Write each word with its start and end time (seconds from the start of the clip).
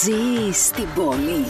Ζεις 0.00 0.64
στην 0.64 0.88
πόλη. 0.94 1.46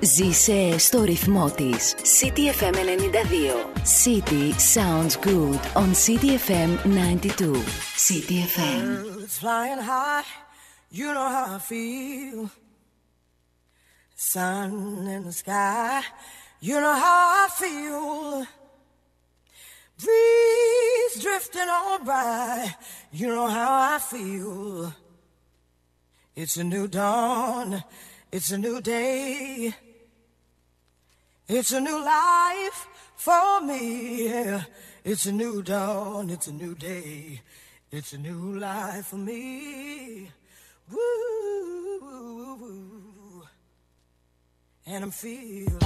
Ζήσε 0.00 0.78
στο 0.78 1.02
ρυθμό 1.02 1.50
της. 1.50 1.94
City 2.20 2.60
FM 2.60 2.74
92. 2.74 3.72
City 4.04 4.52
sounds 4.74 5.16
good 5.26 5.60
on 5.74 5.94
City 6.06 6.38
FM 6.46 6.70
92. 6.84 7.64
City 8.08 8.36
FM. 8.54 8.84
Birds 8.84 9.36
flying 9.42 9.82
high, 9.90 10.24
you 10.98 11.08
know 11.14 11.28
how 11.36 11.46
I 11.56 11.60
feel. 11.70 12.40
Sun 14.32 14.72
in 15.14 15.22
the 15.28 15.34
sky, 15.42 16.00
you 16.68 16.76
know 16.82 16.96
how 17.06 17.22
I 17.44 17.46
feel. 17.60 18.46
Breeze 20.02 21.14
drifting 21.24 21.70
on 21.80 21.98
by, 22.10 22.74
you 23.20 23.28
know 23.36 23.48
how 23.58 23.72
I 23.94 23.98
feel. 24.12 25.01
It's 26.34 26.56
a 26.56 26.64
new 26.64 26.88
dawn, 26.88 27.84
it's 28.30 28.50
a 28.52 28.58
new 28.58 28.80
day. 28.80 29.74
It's 31.46 31.72
a 31.72 31.80
new 31.80 32.02
life 32.02 32.86
for 33.16 33.60
me. 33.60 34.28
It's 35.04 35.26
a 35.26 35.32
new 35.32 35.62
dawn, 35.62 36.30
it's 36.30 36.46
a 36.46 36.52
new 36.52 36.74
day. 36.74 37.42
It's 37.90 38.14
a 38.14 38.18
new 38.18 38.58
life 38.58 39.08
for 39.08 39.16
me. 39.16 40.30
Woo, 40.90 42.02
and 44.86 45.04
I'm 45.04 45.10
feeling. 45.10 45.78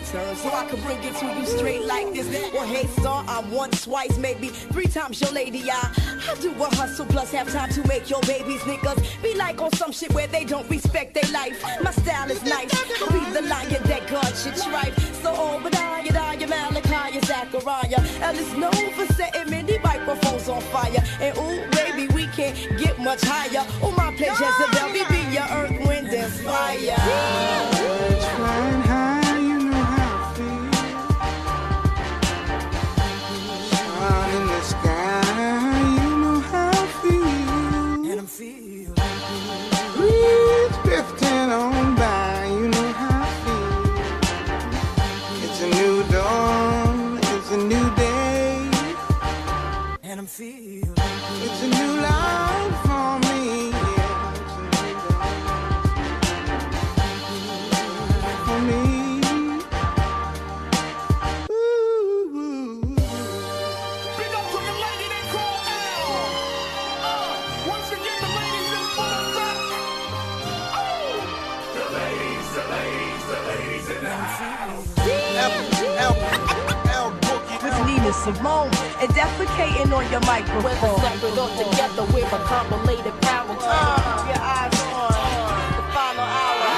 Turn, 0.00 0.36
so 0.36 0.50
I 0.50 0.64
could 0.66 0.82
bring 0.82 0.98
it 1.02 1.14
to 1.16 1.26
you 1.26 1.46
straight 1.46 1.84
like 1.84 2.12
this. 2.12 2.28
Well, 2.52 2.66
hey, 2.66 2.86
star, 2.86 3.24
I'm 3.28 3.50
once, 3.50 3.84
twice, 3.84 4.16
maybe 4.18 4.48
three 4.48 4.86
times 4.86 5.20
your 5.20 5.32
lady. 5.32 5.70
I, 5.70 5.92
I 6.28 6.34
do 6.40 6.50
a 6.52 6.74
hustle 6.76 7.06
plus 7.06 7.32
have 7.32 7.50
time 7.52 7.70
to 7.70 7.86
make 7.86 8.10
your 8.10 8.20
babies 8.22 8.60
niggas 8.62 9.22
be 9.22 9.34
like 9.34 9.60
on 9.60 9.72
some 9.72 9.92
shit 9.92 10.12
where 10.12 10.26
they 10.26 10.44
don't 10.44 10.68
respect 10.70 11.14
their 11.14 11.30
life. 11.32 11.62
My 11.82 11.90
style 11.92 12.30
is 12.30 12.42
nice, 12.44 12.70
I 12.74 13.06
be 13.12 13.32
the 13.32 13.42
lion 13.42 13.82
that 13.84 14.06
God 14.08 14.32
should 14.36 14.56
strife. 14.56 14.94
So 15.22 15.30
Obadiah, 15.34 16.04
Daya, 16.04 16.48
Malachi, 16.48 17.20
Zachariah, 17.26 18.00
Elle 18.22 18.38
is 18.38 18.52
known 18.54 18.90
for 18.92 19.06
setting 19.14 19.50
many 19.50 19.78
microphones 19.78 20.48
on 20.48 20.60
fire. 20.62 21.02
And 21.20 21.36
ooh, 21.38 21.64
baby, 21.72 22.12
we 22.14 22.26
can't 22.28 22.56
get 22.78 22.98
much 22.98 23.20
higher. 23.22 23.64
Oh, 23.82 23.92
my 23.96 24.14
pleasure, 24.14 24.44
Jezebel, 24.44 24.92
be 24.92 25.07
Simone 78.34 78.68
and 79.00 79.08
defecating 79.16 79.90
on 79.90 80.04
your 80.12 80.20
microphone. 80.20 80.62
Whether 80.62 80.92
separate 81.00 81.38
or 81.38 81.48
together, 81.56 82.04
we're 82.12 82.26
a 82.26 82.44
combinated 82.44 83.16
power. 83.22 83.56
Uh, 83.58 84.28
your 84.28 84.36
eyes 84.36 84.68
on 84.92 85.08
the 85.72 85.84
final 85.96 86.28
hour. 86.28 86.68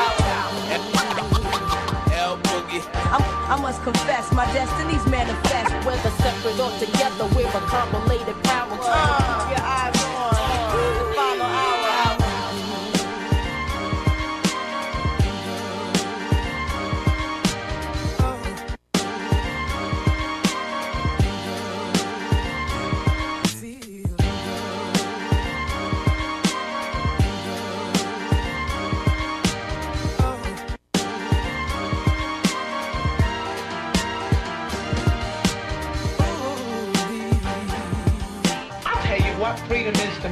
I'm, 3.11 3.23
I 3.51 3.57
must 3.61 3.83
confess, 3.83 4.33
my 4.33 4.47
destiny's 4.53 5.05
manifest. 5.07 5.75
Whether 5.85 6.11
separate 6.23 6.61
or 6.61 6.71
together, 6.79 7.27
we're 7.35 7.49
a 7.49 7.61
combinated 7.67 8.41
power. 8.45 8.79
Uh, 8.83 9.20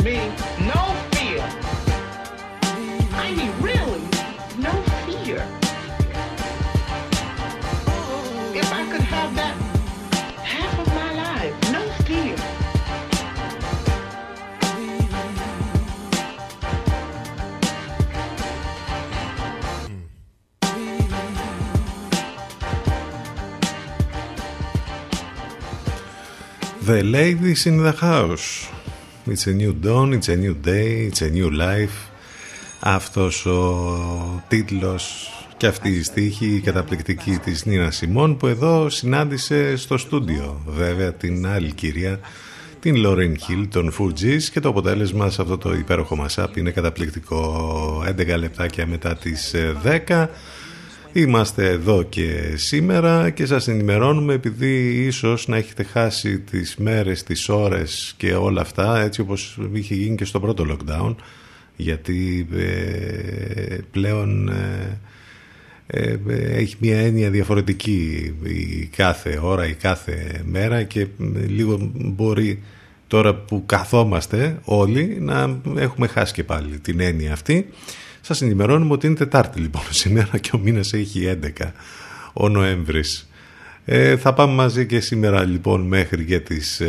me. 0.09 0.17
No 0.73 0.83
fear. 1.13 1.45
I 3.25 3.27
mean, 3.37 3.53
really, 3.61 4.05
no 4.67 4.73
fear. 5.05 5.41
If 8.61 8.69
I 8.81 8.83
could 8.91 9.07
have 9.17 9.31
that 9.41 9.57
half 10.55 10.75
of 10.83 10.89
my 11.01 11.11
life, 11.25 11.55
no 11.77 11.83
fear. 12.07 12.37
The 26.81 27.03
ladies 27.03 27.67
in 27.67 27.77
the 27.83 27.93
house. 27.93 28.78
It's 29.31 29.47
a 29.47 29.53
new 29.53 29.75
dawn, 29.87 30.15
it's 30.15 30.29
a 30.29 30.37
new 30.37 30.55
day, 30.55 31.09
it's 31.09 31.21
a 31.21 31.31
new 31.31 31.51
life. 31.51 32.11
Αυτός 32.81 33.47
ο 33.47 34.45
τίτλος 34.49 35.33
και 35.57 35.67
αυτή 35.67 35.89
η 35.89 36.03
στίχη 36.03 36.61
καταπληκτική 36.65 37.39
της 37.45 37.65
Νίνας 37.65 37.97
Σιμών 37.97 38.37
που 38.37 38.47
εδώ 38.47 38.91
συνάντησε 38.91 39.77
στο 39.77 39.99
στούντιο 39.99 40.63
βέβαια 40.67 41.13
την 41.13 41.47
άλλη 41.47 41.73
κυρία 41.73 42.21
την 42.81 42.97
Λόρεν 42.97 43.39
Χιλ 43.39 43.69
των 43.69 43.93
Fugees 43.99 44.43
και 44.53 44.61
το 44.61 44.69
αποτέλεσμα 44.69 45.31
σε 45.31 45.43
αυτό 45.43 45.59
το 45.59 45.73
υπέροχο 45.73 46.27
mashup 46.27 46.57
είναι 46.57 46.71
καταπληκτικό 46.71 48.03
11 48.19 48.39
λεπτάκια 48.39 48.87
μετά 48.87 49.17
τις 49.17 49.55
10 50.09 50.27
Είμαστε 51.13 51.69
εδώ 51.69 52.03
και 52.03 52.53
σήμερα 52.55 53.31
και 53.31 53.47
σας 53.47 53.69
ενημερώνουμε 53.69 54.35
επειδή 54.35 55.05
ίσως 55.07 55.49
να 55.49 55.57
έχετε 55.57 55.83
χάσει 55.83 56.39
τις 56.39 56.77
μέρες, 56.77 57.23
τις 57.23 57.49
ώρες 57.49 58.15
και 58.17 58.35
όλα 58.35 58.61
αυτά 58.61 59.01
έτσι 59.01 59.21
όπως 59.21 59.59
είχε 59.73 59.95
γίνει 59.95 60.17
και 60.17 60.25
στο 60.25 60.41
πρώτο 60.41 60.67
lockdown 60.69 61.15
γιατί 61.77 62.49
ε, 62.53 63.77
πλέον 63.91 64.49
ε, 64.49 64.99
ε, 65.87 66.17
έχει 66.57 66.77
μια 66.79 66.99
έννοια 66.99 67.31
διαφορετική 67.31 68.35
η 68.43 68.87
κάθε 68.97 69.39
ώρα, 69.43 69.67
η 69.67 69.75
κάθε 69.75 70.43
μέρα 70.45 70.83
και 70.83 71.07
λίγο 71.47 71.91
μπορεί 71.93 72.63
τώρα 73.07 73.35
που 73.35 73.63
καθόμαστε 73.67 74.59
όλοι 74.65 75.17
να 75.21 75.61
έχουμε 75.77 76.07
χάσει 76.07 76.33
και 76.33 76.45
πάλι 76.45 76.79
την 76.79 77.01
έννοια 77.01 77.33
αυτή. 77.33 77.69
Σας 78.21 78.43
ενημερώνουμε 78.43 78.93
ότι 78.93 79.07
είναι 79.07 79.17
Τετάρτη 79.17 79.61
λοιπόν 79.61 79.83
σήμερα 80.01 80.39
και 80.39 80.51
ο 80.55 80.59
μήνας 80.59 80.93
έχει 80.93 81.39
11 81.59 81.71
ο 82.33 82.49
Νοέμβρης. 82.49 83.29
Ε, 83.85 84.17
θα 84.17 84.33
πάμε 84.33 84.53
μαζί 84.53 84.87
και 84.87 85.01
σήμερα 85.01 85.45
λοιπόν 85.45 85.81
μέχρι 85.81 86.25
και 86.25 86.41
τις 86.41 86.83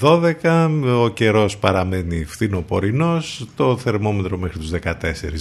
12. 0.00 0.32
Ε, 0.42 0.50
ο 0.90 1.08
καιρός 1.08 1.56
παραμένει 1.56 2.24
φθινοπορεινός, 2.24 3.46
το 3.56 3.76
θερμόμετρο 3.76 4.38
μέχρι 4.38 4.58
τους 4.58 4.70
14 4.82 4.92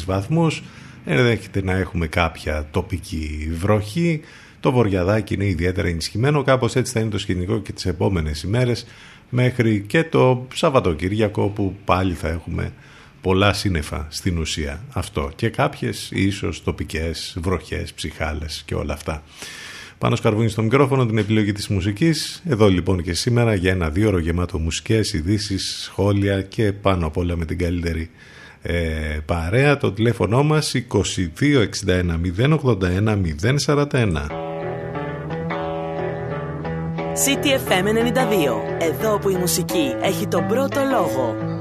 βαθμούς. 0.05 0.63
Ενδέχεται 1.05 1.63
να 1.63 1.73
έχουμε 1.73 2.07
κάποια 2.07 2.67
τοπική 2.71 3.51
βροχή. 3.59 4.21
Το 4.59 4.71
βορειαδάκι 4.71 5.33
είναι 5.33 5.45
ιδιαίτερα 5.45 5.87
ενισχυμένο. 5.87 6.43
Κάπως 6.43 6.75
έτσι 6.75 6.93
θα 6.93 6.99
είναι 6.99 7.09
το 7.09 7.17
σκηνικό 7.17 7.59
και 7.59 7.71
τις 7.71 7.85
επόμενες 7.85 8.43
ημέρες 8.43 8.85
μέχρι 9.29 9.83
και 9.87 10.03
το 10.03 10.47
Σαββατοκύριακο 10.53 11.47
που 11.47 11.75
πάλι 11.85 12.13
θα 12.13 12.27
έχουμε 12.27 12.71
πολλά 13.25 13.53
σύννεφα 13.53 14.07
στην 14.09 14.37
ουσία 14.37 14.83
αυτό 14.93 15.31
και 15.35 15.49
κάποιες 15.49 16.09
ίσως 16.13 16.63
τοπικές 16.63 17.37
βροχές, 17.41 17.93
ψυχάλες 17.93 18.63
και 18.65 18.75
όλα 18.75 18.93
αυτά. 18.93 19.23
Πάνω 19.97 20.15
σκαρβούνι 20.15 20.49
στο 20.49 20.61
μικρόφωνο 20.61 21.05
την 21.05 21.17
επιλογή 21.17 21.51
της 21.51 21.67
μουσικής. 21.67 22.43
Εδώ 22.45 22.67
λοιπόν 22.67 23.03
και 23.03 23.13
σήμερα 23.13 23.53
για 23.53 23.71
ένα 23.71 23.89
δύο 23.89 24.07
ώρο 24.07 24.17
γεμάτο 24.17 24.59
μουσικές, 24.59 25.13
ειδήσεις, 25.13 25.81
σχόλια 25.83 26.41
και 26.41 26.73
πάνω 26.73 27.07
απ' 27.07 27.17
όλα 27.17 27.35
με 27.35 27.45
την 27.45 27.57
καλύτερη 27.57 28.09
ε, 28.61 28.73
παρέα. 29.25 29.77
Το 29.77 29.91
τηλέφωνο 29.91 30.43
μας 30.43 30.75
2261 30.91 31.15
081 32.37 33.17
041. 33.65 34.27
CTFM 37.25 37.85
92. 37.85 37.95
Εδώ 38.79 39.19
που 39.19 39.29
η 39.29 39.35
μουσική 39.35 39.93
έχει 40.01 40.27
τον 40.27 40.47
πρώτο 40.47 40.81
λόγο. 40.91 41.54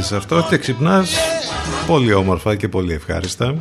Βάζεις 0.00 0.16
αυτό 0.16 0.46
και 0.48 0.58
ξυπνάς 0.58 1.10
πολύ 1.86 2.12
όμορφα 2.12 2.56
και 2.56 2.68
πολύ 2.68 2.92
ευχάριστα. 2.92 3.54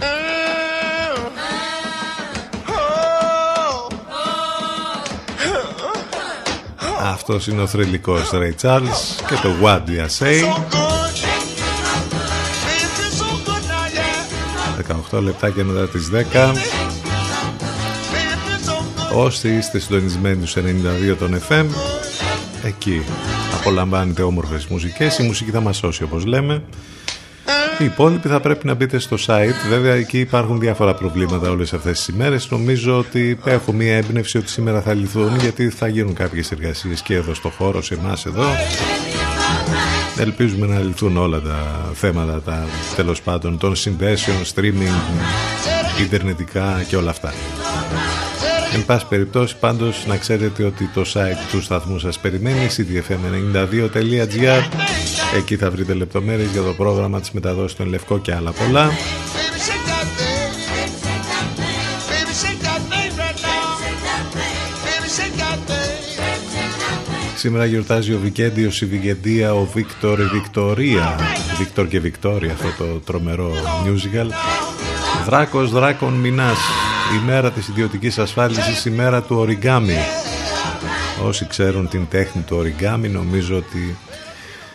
Αυτός 7.03 7.47
είναι 7.47 7.61
ο 7.61 7.67
θρηλυκός 7.67 8.29
Ray 8.33 8.53
Charles 8.61 9.23
και 9.27 9.35
το 9.41 9.49
What 9.63 9.77
Do 9.77 9.89
You 9.89 10.07
Say 10.19 10.43
18 15.11 15.21
λεπτά 15.21 15.49
και 15.49 15.63
μετά 15.63 15.87
τις 15.87 16.09
10 16.33 16.53
Όσοι 19.13 19.49
είστε 19.49 19.79
συντονισμένοι 19.79 20.47
στους 20.47 20.63
92 21.11 21.15
των 21.19 21.41
FM 21.49 21.65
Εκεί 22.63 23.01
απολαμβάνετε 23.53 24.21
όμορφες 24.21 24.65
μουσικές 24.65 25.17
Η 25.17 25.23
μουσική 25.23 25.51
θα 25.51 25.61
μας 25.61 25.77
σώσει 25.77 26.03
όπως 26.03 26.25
λέμε 26.25 26.61
οι 27.79 27.85
υπόλοιποι 27.85 28.27
θα 28.27 28.39
πρέπει 28.39 28.65
να 28.65 28.73
μπείτε 28.73 28.99
στο 28.99 29.17
site. 29.25 29.67
Βέβαια, 29.69 29.93
εκεί 29.93 30.19
υπάρχουν 30.19 30.59
διάφορα 30.59 30.93
προβλήματα 30.93 31.49
όλες 31.49 31.73
αυτές 31.73 31.97
τις 31.97 32.07
ημέρες. 32.07 32.49
Νομίζω 32.49 32.97
ότι 32.97 33.39
έχω 33.45 33.71
μία 33.71 33.95
έμπνευση 33.95 34.37
ότι 34.37 34.49
σήμερα 34.49 34.81
θα 34.81 34.93
λυθούν 34.93 35.37
γιατί 35.39 35.69
θα 35.69 35.87
γίνουν 35.87 36.13
κάποιες 36.13 36.51
εργασίες 36.51 37.01
και 37.01 37.13
εδώ 37.13 37.33
στο 37.33 37.49
χώρο, 37.49 37.81
σε 37.81 37.93
εμάς 37.93 38.25
εδώ. 38.25 38.45
Ελπίζουμε 40.17 40.67
να 40.67 40.79
λυθούν 40.79 41.17
όλα 41.17 41.41
τα 41.41 41.89
θέματα, 41.93 42.41
τα 42.41 42.65
τέλος 42.95 43.21
πάντων 43.21 43.57
των 43.57 43.75
συνδέσεων, 43.75 44.37
streaming, 44.55 45.01
ιντερνετικά 46.01 46.85
και 46.87 46.95
όλα 46.95 47.09
αυτά. 47.09 47.33
Εν 48.73 48.85
πάση 48.85 49.05
περιπτώσει 49.09 49.55
πάντως 49.59 50.05
να 50.07 50.17
ξέρετε 50.17 50.63
ότι 50.63 50.89
το 50.93 51.01
site 51.13 51.51
του 51.51 51.61
σταθμού 51.61 51.99
σας 51.99 52.19
περιμένει 52.19 52.67
cdfm92.gr 52.77 54.63
Εκεί 55.37 55.55
θα 55.55 55.71
βρείτε 55.71 55.93
λεπτομέρειες 55.93 56.51
για 56.51 56.61
το 56.61 56.73
πρόγραμμα 56.73 57.19
της 57.19 57.31
μεταδόσης 57.31 57.77
των 57.77 57.87
Λευκό 57.87 58.19
και 58.19 58.33
άλλα 58.33 58.51
πολλά. 58.51 58.91
Σήμερα 67.35 67.65
γιορτάζει 67.65 68.13
ο 68.13 68.19
Βικέντιος, 68.19 68.81
η 68.81 68.85
Βικεντία, 68.85 69.53
ο 69.53 69.65
Βίκτορ, 69.73 70.19
η 70.19 70.23
Βικτορία. 70.23 71.15
Βίκτορ 71.57 71.87
και 71.87 71.99
Βικτόρια 71.99 72.51
αυτό 72.51 72.83
το 72.83 72.99
τρομερό 72.99 73.51
musical. 73.85 74.27
Δράκος 75.25 75.71
Δράκων 75.71 76.13
Μινάς 76.13 76.57
η 77.15 77.25
μέρα 77.25 77.51
της 77.51 77.67
ιδιωτικής 77.67 78.19
ασφάλισης, 78.19 78.85
η 78.85 78.89
μέρα 78.89 79.21
του 79.21 79.35
οριγκάμι. 79.35 79.97
Όσοι 81.23 81.47
ξέρουν 81.47 81.89
την 81.89 82.07
τέχνη 82.09 82.41
του 82.41 82.57
οριγκάμι 82.57 83.09
νομίζω 83.09 83.57
ότι 83.57 83.97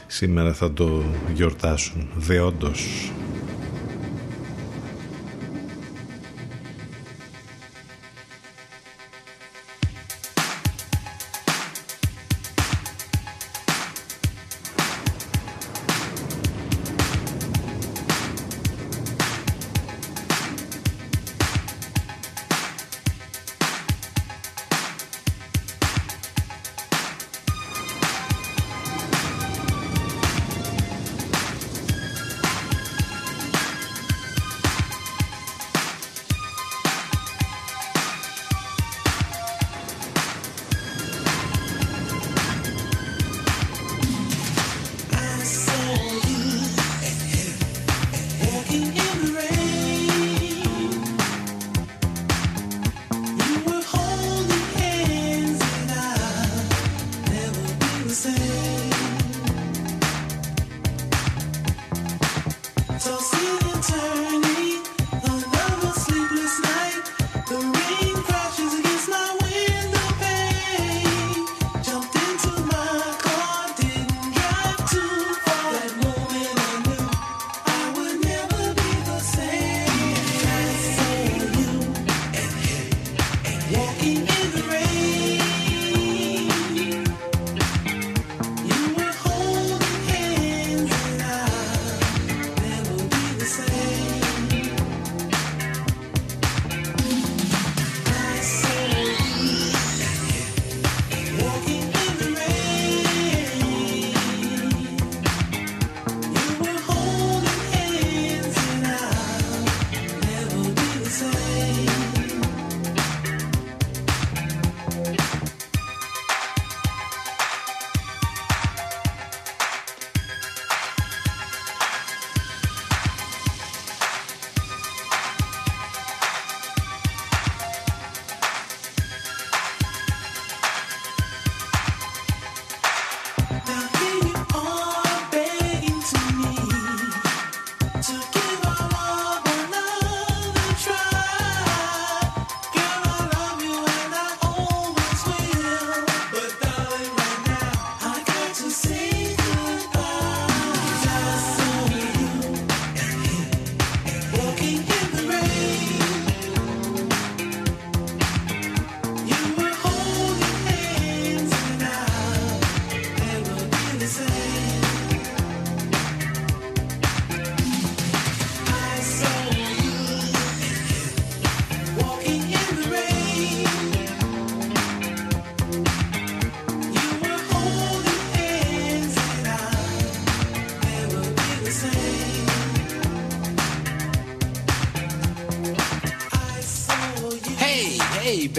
σήμερα 0.06 0.52
θα 0.52 0.72
το 0.72 1.02
γιορτάσουν 1.34 2.08
δεόντως. 2.14 3.12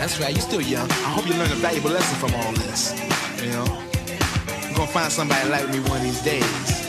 That's 0.00 0.18
right, 0.20 0.34
you 0.34 0.40
still 0.40 0.60
young. 0.60 0.90
I 0.90 1.10
hope 1.14 1.26
you 1.28 1.34
learn 1.34 1.52
a 1.52 1.60
valuable 1.66 1.90
lesson 1.90 2.16
from 2.22 2.32
all 2.40 2.52
this. 2.52 2.94
You 3.42 3.50
know? 3.52 3.68
You're 4.66 4.76
gonna 4.76 4.96
find 4.98 5.12
somebody 5.12 5.48
like 5.48 5.68
me 5.68 5.80
one 5.92 5.98
of 5.98 6.04
these 6.04 6.22
days. 6.22 6.80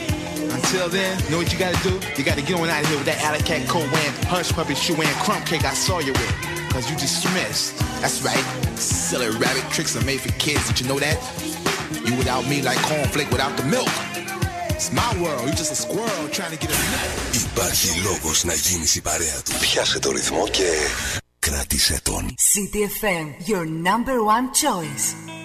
Until 0.56 0.88
then, 0.88 1.12
know 1.30 1.38
what 1.38 1.52
you 1.52 1.58
gotta 1.58 1.80
do? 1.82 1.94
You 2.16 2.24
gotta 2.24 2.42
get 2.42 2.58
on 2.60 2.68
out 2.68 2.82
of 2.82 2.88
here 2.88 2.98
with 2.98 3.06
that 3.06 3.22
alley 3.22 3.40
cat 3.40 3.68
coat 3.68 3.86
wearing, 3.92 4.14
hush 4.32 4.52
puppy 4.52 4.74
shoe 4.74 4.94
wearing 4.96 5.14
crumb 5.24 5.42
cake 5.44 5.64
I 5.64 5.74
saw 5.74 5.98
you 5.98 6.12
with. 6.12 6.34
Cause 6.72 6.90
you 6.90 6.96
dismissed. 6.96 7.76
That's 8.00 8.22
right. 8.22 8.44
Silly 8.76 9.28
rabbit 9.42 9.64
tricks 9.70 9.94
are 9.96 10.04
made 10.04 10.20
for 10.20 10.32
kids. 10.38 10.66
Did 10.68 10.80
you 10.80 10.88
know 10.88 10.98
that? 10.98 11.18
You 12.06 12.16
without 12.16 12.48
me 12.48 12.62
like 12.62 12.78
cornflake 12.88 13.30
without 13.30 13.56
the 13.58 13.64
milk. 13.64 13.92
It's 14.70 14.90
my 14.92 15.10
world. 15.22 15.44
You 15.46 15.52
just 15.52 15.70
a 15.70 15.76
squirrel 15.76 16.28
trying 16.32 16.52
to 16.52 16.58
get 16.58 16.70
a 16.70 16.78
nut. 16.92 17.08
Υπάρχει 17.32 18.00
λόγος 18.00 18.44
να 18.44 18.54
γίνεις 18.54 18.94
η 18.94 19.00
παρέα 19.00 19.42
του. 19.44 19.52
Πιάσε 19.60 19.98
το 19.98 20.10
ρυθμό 20.10 20.48
και 20.48 20.64
κράτησε 21.46 22.00
τον. 22.02 22.34
CTFM, 22.52 23.48
your 23.48 23.66
number 23.66 24.16
one 24.24 24.50
choice. 24.52 25.35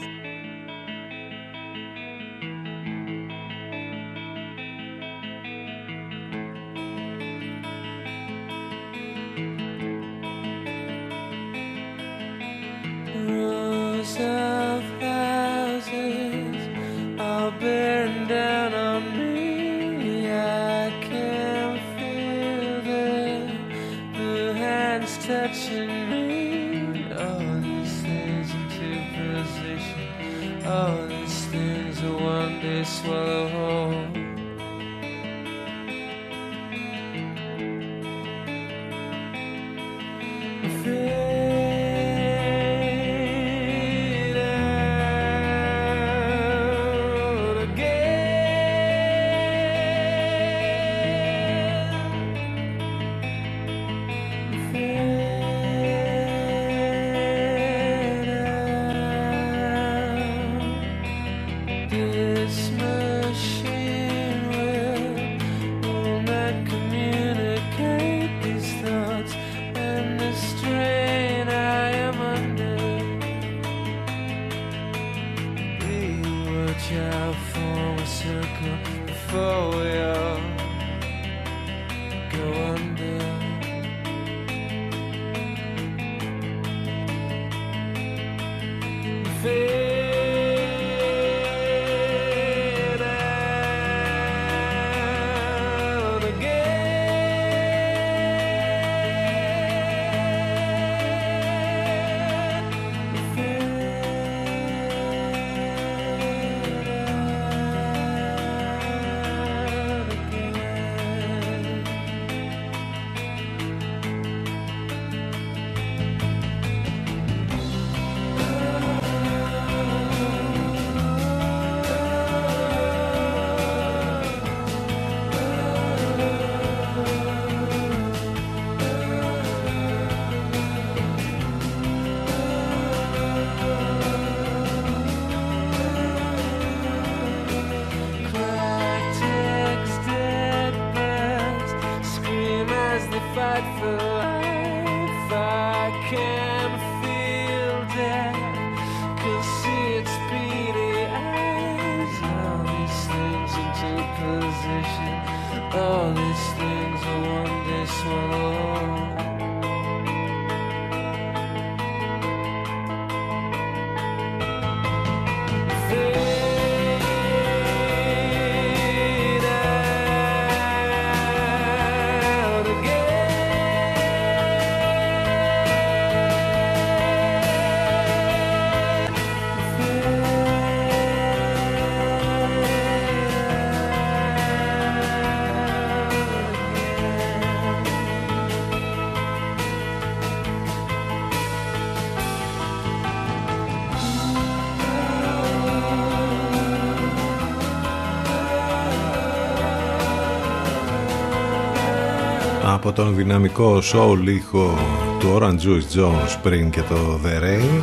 Από 202.85 202.93
τον 202.93 203.15
δυναμικό 203.15 203.79
soul 203.79 204.29
ήχο 204.29 204.79
του 205.19 205.39
Orange 205.39 205.67
Juice 205.67 205.99
Jones 205.99 206.37
πριν 206.43 206.71
και 206.71 206.81
το 206.81 207.21
The 207.25 207.43
Rain 207.43 207.83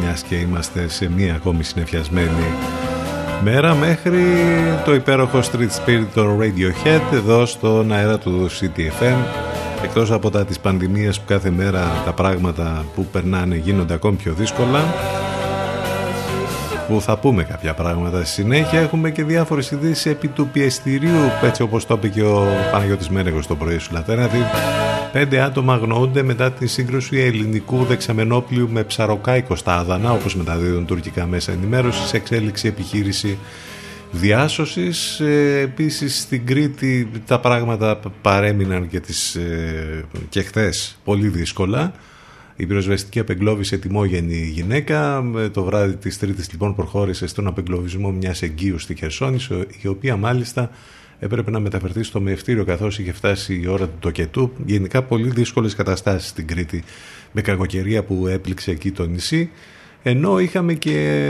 μιας 0.00 0.22
και 0.22 0.34
είμαστε 0.34 0.88
σε 0.88 1.10
μία 1.10 1.34
ακόμη 1.34 1.62
συνεφιασμένη 1.64 2.44
μέρα 3.44 3.74
μέχρι 3.74 4.22
το 4.84 4.94
υπέροχο 4.94 5.40
Street 5.40 5.84
Spirit 5.84 6.06
των 6.14 6.38
Radiohead 6.40 7.14
εδώ 7.14 7.46
στον 7.46 7.92
αέρα 7.92 8.18
του 8.18 8.48
CTFM 8.50 9.16
εκτός 9.84 10.10
από 10.10 10.30
τα 10.30 10.44
της 10.44 10.58
πανδημίας 10.58 11.20
που 11.20 11.26
κάθε 11.26 11.50
μέρα 11.50 12.02
τα 12.04 12.12
πράγματα 12.12 12.84
που 12.94 13.06
περνάνε 13.12 13.56
γίνονται 13.56 13.94
ακόμη 13.94 14.16
πιο 14.16 14.32
δύσκολα 14.32 14.80
που 16.88 17.00
θα 17.00 17.18
πούμε 17.18 17.44
κάποια 17.44 17.74
πράγματα 17.74 18.18
στη 18.18 18.28
συνέχεια. 18.42 18.80
Έχουμε 18.80 19.10
και 19.10 19.24
διάφορες 19.24 19.70
ειδήσεις 19.70 20.06
επί 20.06 20.28
του 20.28 20.48
πιεστηρίου 20.52 21.30
έτσι 21.42 21.62
όπως 21.62 21.86
το 21.86 21.94
είπε 21.94 22.08
και 22.08 22.22
ο 22.22 22.46
Παναγιώτης 22.72 23.08
Μένεγος 23.08 23.46
το 23.46 23.56
πρωί 23.56 23.78
σου 23.78 23.92
Λατέρνατη 23.92 24.38
πέντε 25.12 25.40
άτομα 25.40 25.74
αγνοούνται 25.74 26.22
μετά 26.22 26.52
τη 26.52 26.66
σύγκρουση 26.66 27.18
ελληνικού 27.18 27.84
δεξαμενόπλιου 27.84 28.68
με 28.70 28.84
ψαροκάικο 28.84 29.56
στα 29.56 29.76
Άδανα 29.76 30.12
όπως 30.12 30.36
μεταδίδουν 30.36 30.86
τουρκικά 30.86 31.26
μέσα 31.26 31.52
ενημέρωσης 31.52 32.08
σε 32.08 32.16
εξέλιξη 32.16 32.68
επιχείρηση 32.68 33.38
διάσωσης. 34.10 35.20
Ε, 35.20 35.60
επίσης 35.62 36.20
στην 36.20 36.46
Κρήτη 36.46 37.10
τα 37.26 37.40
πράγματα 37.40 38.00
παρέμειναν 38.22 38.88
και, 38.88 39.00
τις, 39.00 39.34
ε, 39.34 40.04
και 40.28 40.42
χθες 40.42 40.98
πολύ 41.04 41.28
δύσκολα 41.28 41.92
η 42.56 42.66
πυροσβεστική 42.66 43.18
απεγκλώβησε 43.18 43.78
τιμόγενη 43.78 44.36
γυναίκα. 44.36 45.24
Το 45.52 45.64
βράδυ 45.64 45.96
της 45.96 46.18
Τρίτης 46.18 46.50
λοιπόν 46.50 46.74
προχώρησε 46.74 47.26
στον 47.26 47.46
απεγκλωβισμό 47.46 48.10
μιας 48.10 48.42
εγκύου 48.42 48.78
στη 48.78 48.94
Χερσόνησο, 48.94 49.64
η 49.82 49.88
οποία 49.88 50.16
μάλιστα 50.16 50.70
έπρεπε 51.18 51.50
να 51.50 51.60
μεταφερθεί 51.60 52.02
στο 52.02 52.20
μευτήριο 52.20 52.64
καθώς 52.64 52.98
είχε 52.98 53.12
φτάσει 53.12 53.60
η 53.62 53.66
ώρα 53.66 53.86
του 53.86 53.96
τοκετού. 54.00 54.52
Γενικά 54.66 55.02
πολύ 55.02 55.30
δύσκολες 55.30 55.74
καταστάσεις 55.74 56.28
στην 56.28 56.46
Κρήτη 56.46 56.82
με 57.32 57.40
κακοκαιρία 57.40 58.02
που 58.02 58.26
έπληξε 58.26 58.70
εκεί 58.70 58.90
το 58.90 59.06
νησί. 59.06 59.50
Ενώ 60.02 60.38
είχαμε 60.38 60.74
και 60.74 61.28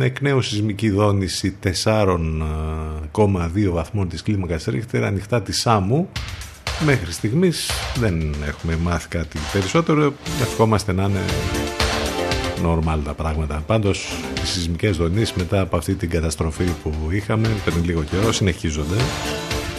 εκ 0.00 0.20
νέου 0.20 0.42
σεισμική 0.42 0.90
δόνηση 0.90 1.56
4,2 1.84 3.70
βαθμών 3.70 4.08
της 4.08 4.22
κλίμακας 4.22 4.64
Ρίχτερ 4.64 5.04
ανοιχτά 5.04 5.42
της 5.42 5.60
Σάμου 5.60 6.08
Μέχρι 6.80 7.12
στιγμής 7.12 7.70
δεν 7.94 8.34
έχουμε 8.46 8.76
μάθει 8.76 9.08
κάτι 9.08 9.38
περισσότερο. 9.52 10.14
Ευχόμαστε 10.42 10.92
να 10.92 11.02
είναι 11.02 11.24
normal 12.64 12.98
τα 13.04 13.12
πράγματα. 13.14 13.62
Πάντως 13.66 14.08
οι 14.42 14.46
σεισμικές 14.46 14.96
δονήσεις 14.96 15.32
μετά 15.32 15.60
από 15.60 15.76
αυτή 15.76 15.94
την 15.94 16.10
καταστροφή 16.10 16.64
που 16.82 16.92
είχαμε 17.10 17.48
πριν 17.64 17.84
λίγο 17.84 18.02
καιρό 18.02 18.32
συνεχίζονται 18.32 18.96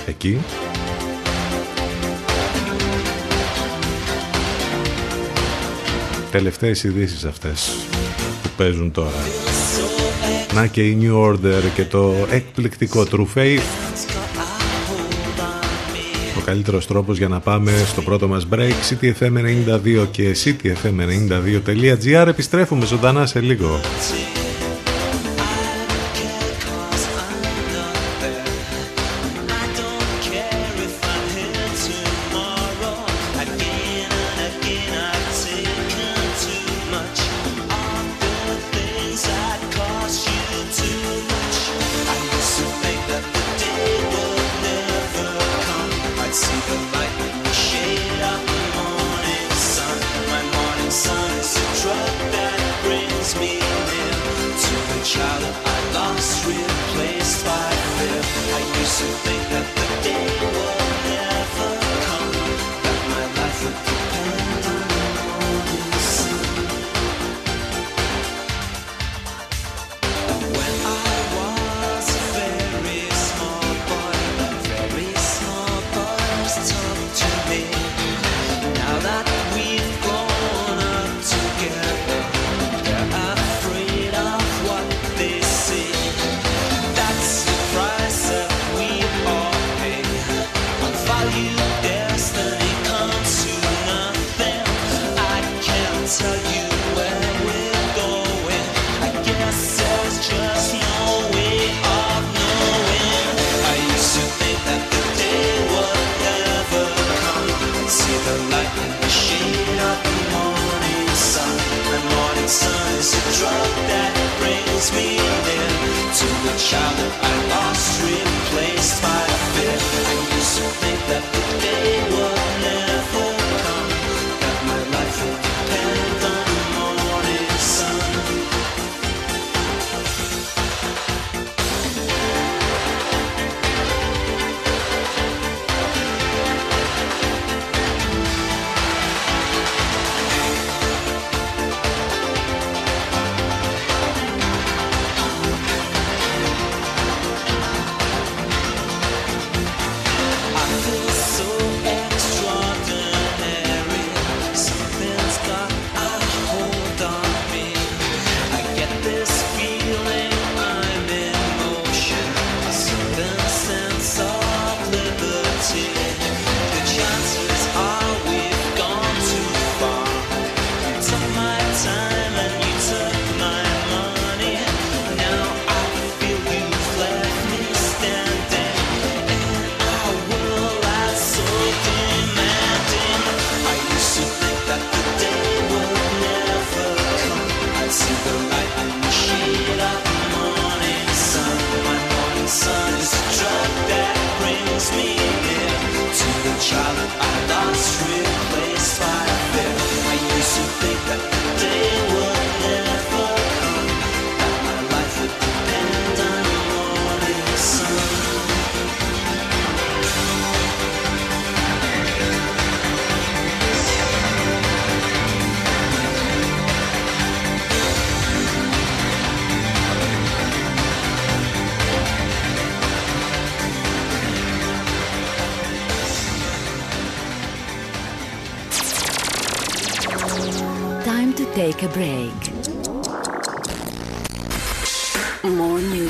εκεί. 0.05 0.37
Τελευταίες 6.31 6.83
ειδήσεις 6.83 7.25
αυτές 7.25 7.75
που 8.43 8.49
παίζουν 8.57 8.91
τώρα. 8.91 9.23
Να 10.53 10.67
και 10.67 10.87
η 10.87 10.97
New 11.01 11.31
Order 11.31 11.61
και 11.75 11.85
το 11.85 12.13
εκπληκτικό 12.29 13.07
True 13.11 13.27
Faith 13.35 13.59
καλύτερος 16.45 16.87
τρόπος 16.87 17.17
για 17.17 17.27
να 17.27 17.39
πάμε 17.39 17.71
στο 17.87 18.01
πρώτο 18.01 18.27
μας 18.27 18.47
break. 18.51 18.73
ctfm92 18.89 20.07
και 20.11 20.35
ctfm92.gr 20.43 22.27
επιστρέφουμε 22.27 22.85
ζωντανά 22.85 23.25
σε 23.25 23.39
λίγο 23.39 23.79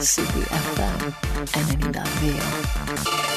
CBFM 0.00 1.14
and 1.54 1.70
in 1.70 1.82
Enida 1.82 2.02
video. 2.18 3.33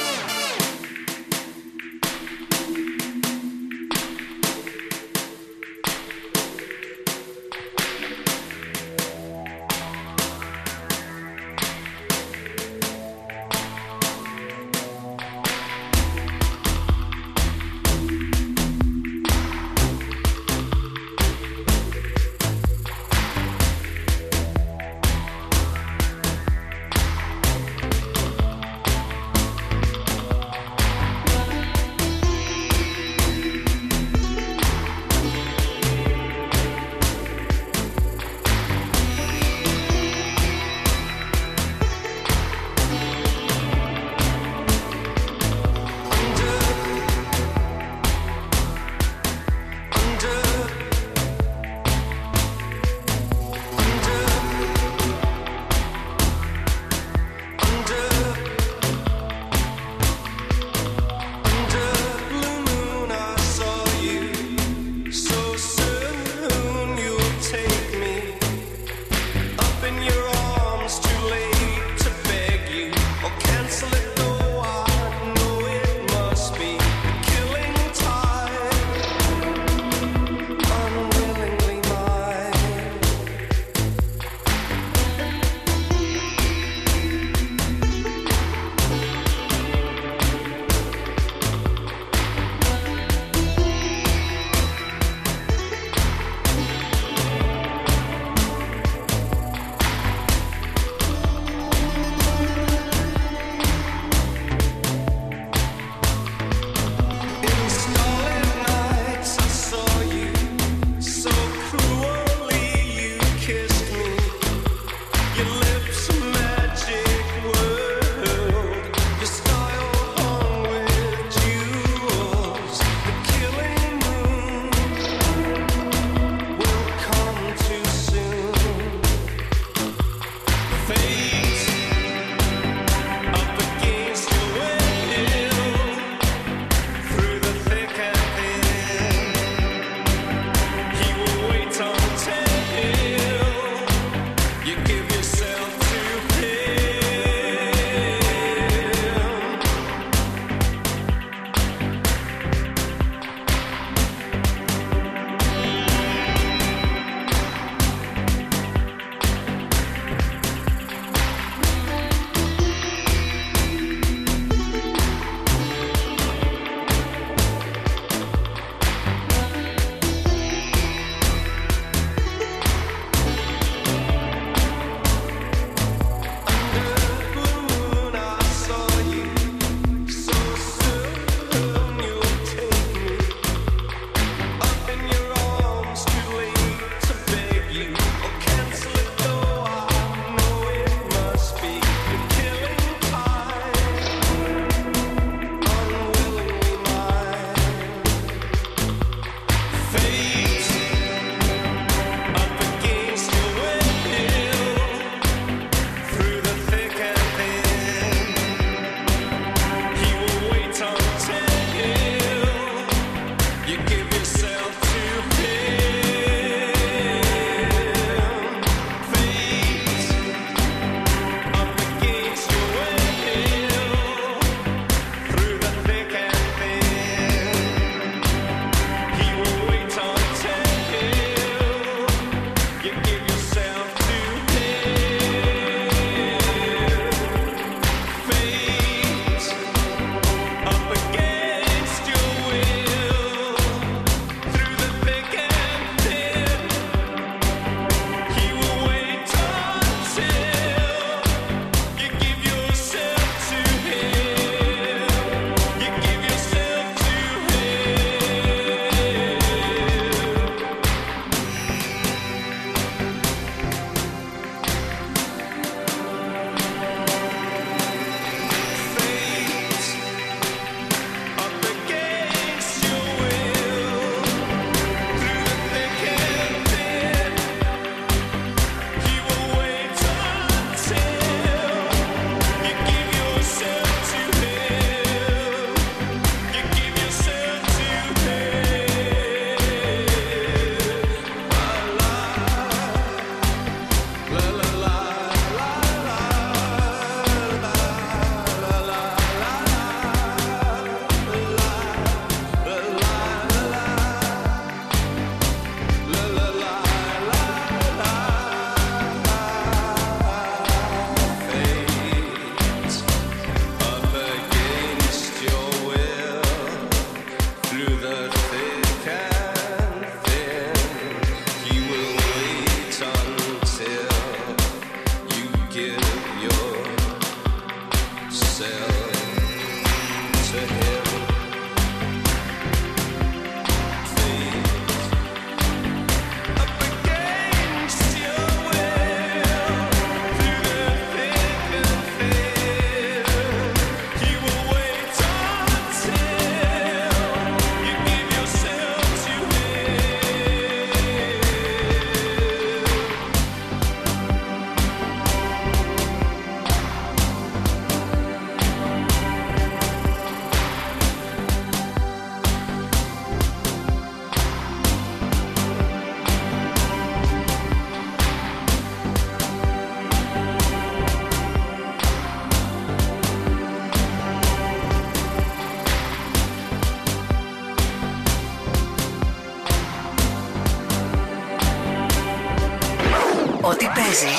Ό,τι 383.68 383.86
παίζει 383.86 384.34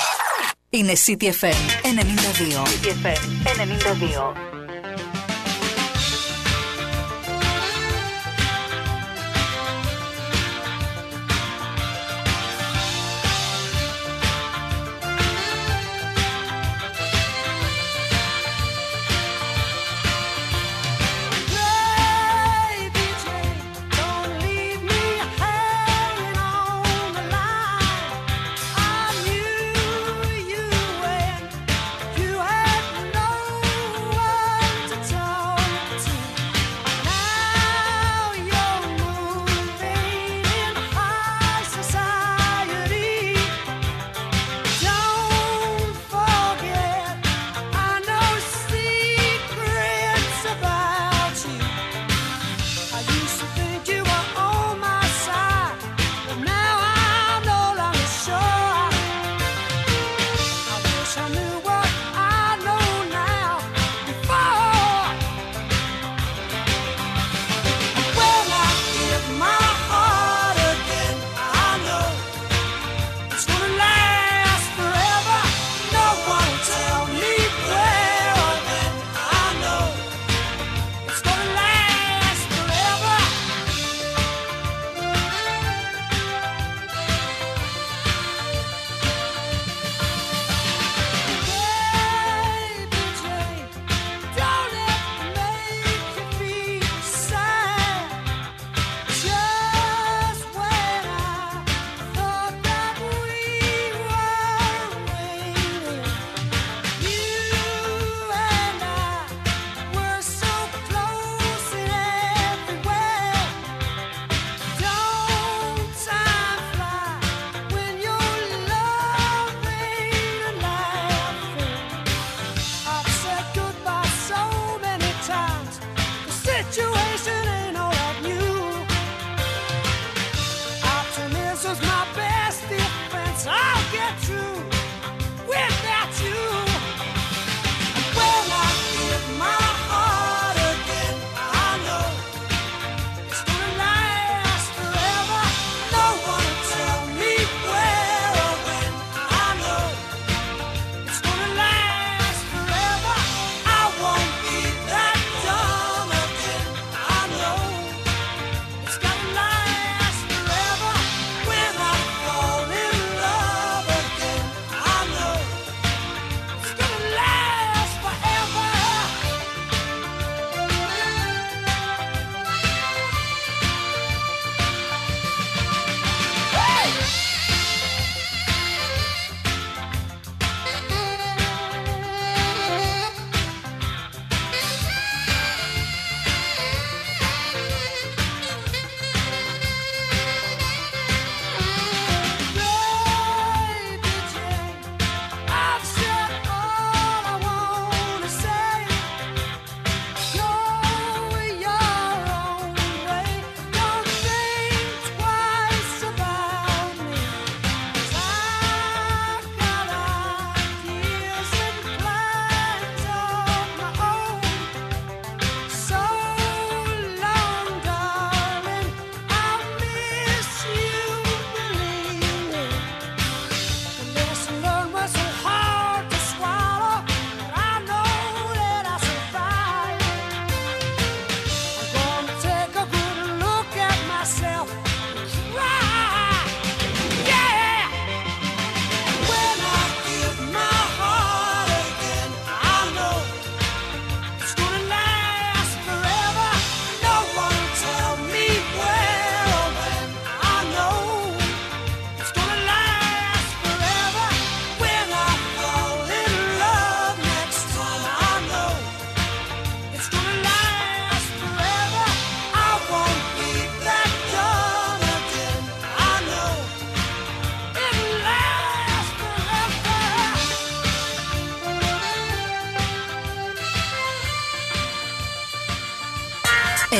είναι 0.69 0.93
CTFM 1.05 1.85
92. 1.85 2.63
CTFM 2.65 4.58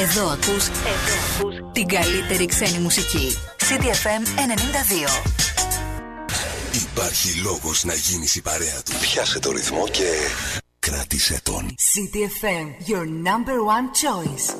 Εδώ 0.00 0.26
ακούς, 0.28 0.66
εδώ 0.68 1.44
ακούς 1.44 1.72
την 1.72 1.86
καλύτερη 1.86 2.46
ξένη 2.46 2.78
μουσική. 2.78 3.36
CDFM 3.58 4.22
92. 4.26 5.22
Υπάρχει 6.72 7.40
λόγος 7.40 7.84
να 7.84 7.94
γίνεις 7.94 8.34
η 8.34 8.42
παρέα 8.42 8.82
του. 8.84 8.92
Πιάσε 9.00 9.38
το 9.38 9.50
ρυθμό 9.50 9.88
και 9.88 10.10
κράτησε 10.78 11.40
τον. 11.42 11.74
CDFM, 11.92 12.90
your 12.90 13.04
number 13.28 13.58
one 13.76 13.88
choice. 14.02 14.59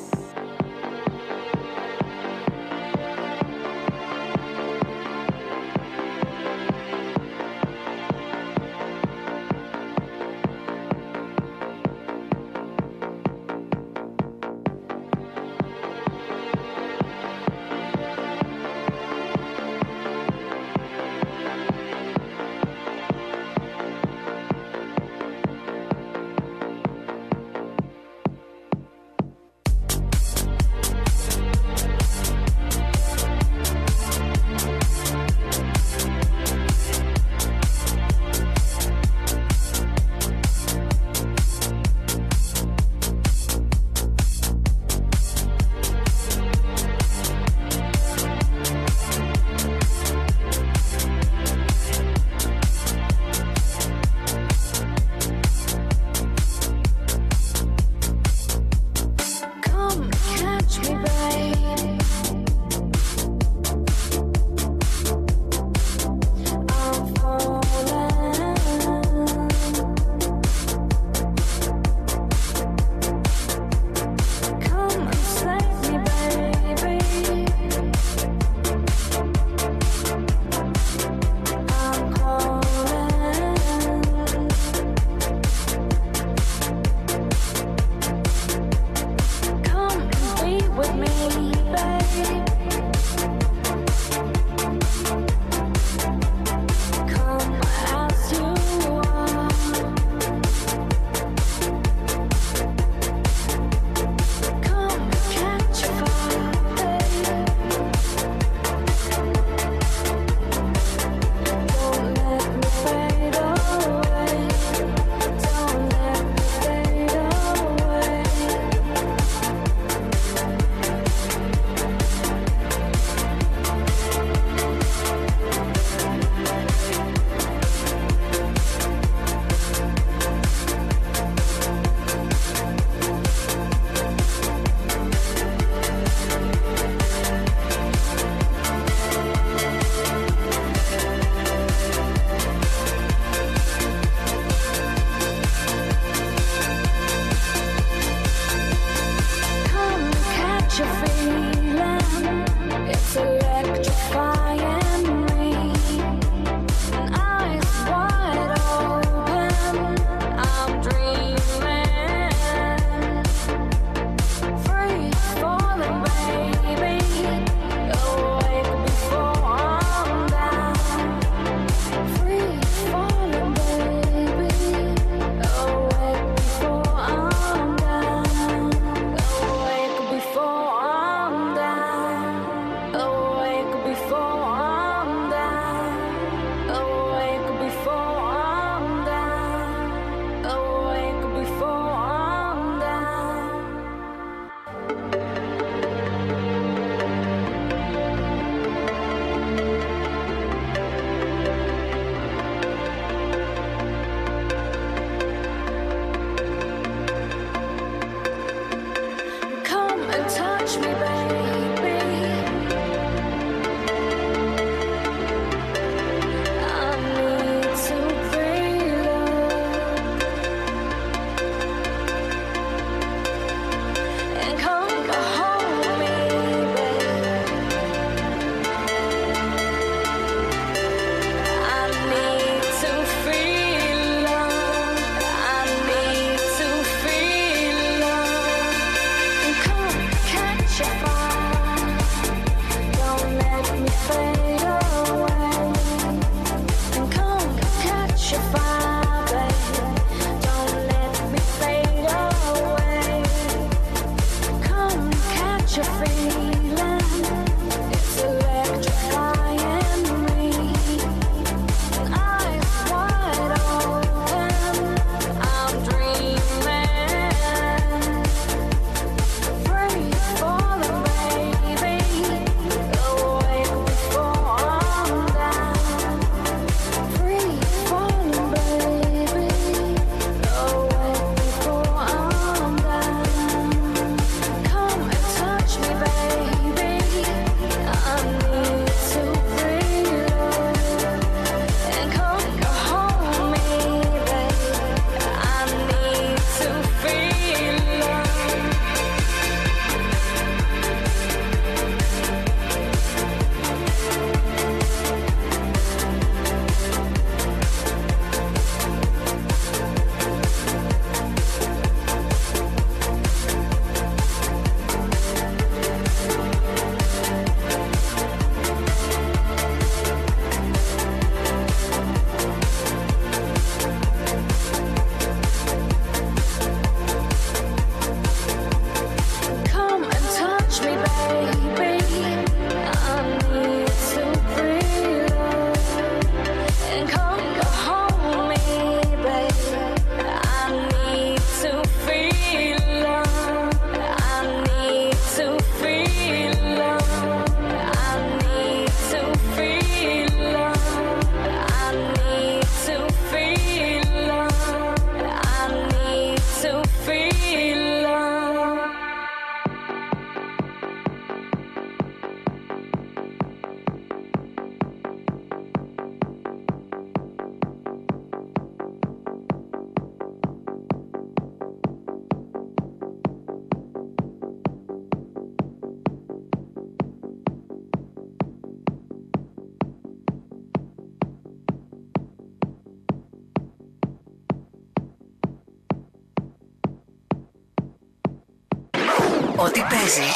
μοιάζει. 390.17 390.31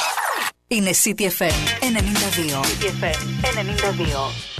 Είναι 0.67 0.91
CTFM 1.03 1.55
92. 1.82 2.65
CTFM 2.65 3.19
92. 3.43 4.55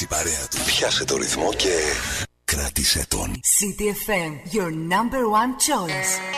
η 0.00 0.06
παρέα 0.06 0.48
του. 0.50 0.56
Πιάσε 0.66 1.04
το 1.04 1.16
ρυθμό 1.16 1.52
και 1.52 1.74
κράτησε 2.44 3.06
τον. 3.08 3.40
CTFM, 3.40 4.54
your 4.54 4.70
number 4.70 5.22
one 5.42 5.52
choice. 5.68 6.37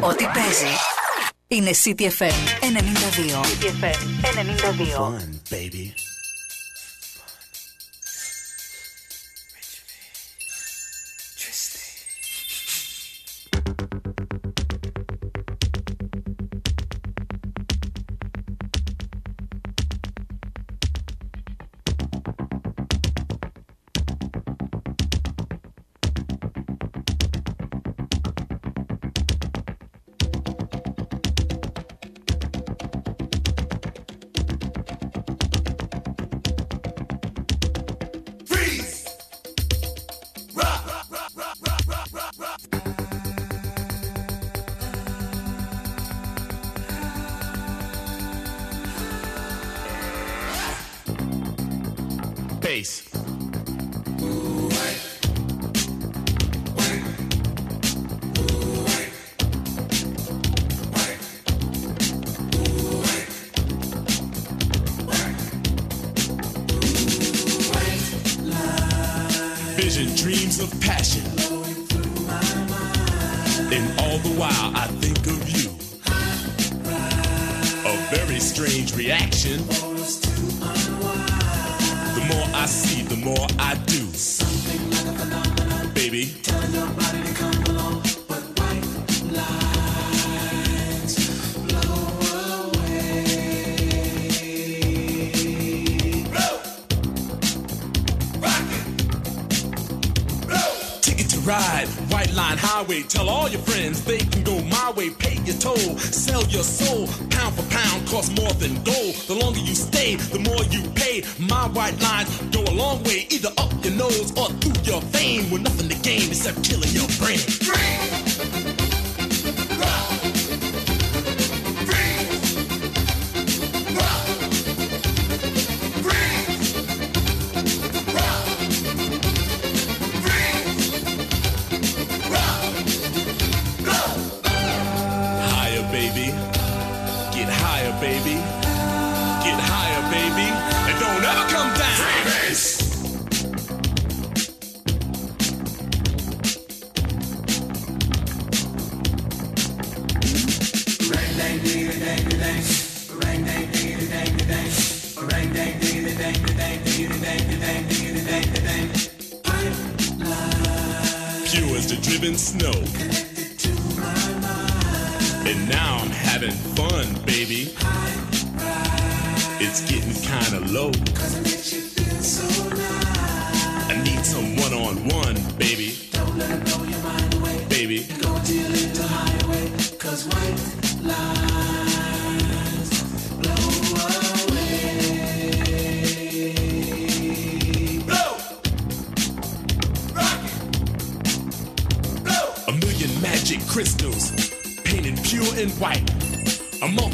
Ό,τι 0.00 0.24
παίζει 0.24 0.74
είναι 1.48 1.70
City 1.84 2.02
FM 2.02 2.38
92. 2.60 3.44
City 3.44 3.66
FM 3.66 4.00
92. 4.24 4.98
Fun, 4.98 5.40
baby. 5.50 5.94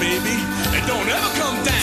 baby. 0.00 0.36
And 0.76 0.86
don't 0.86 1.08
ever 1.08 1.30
come 1.40 1.64
down. 1.64 1.76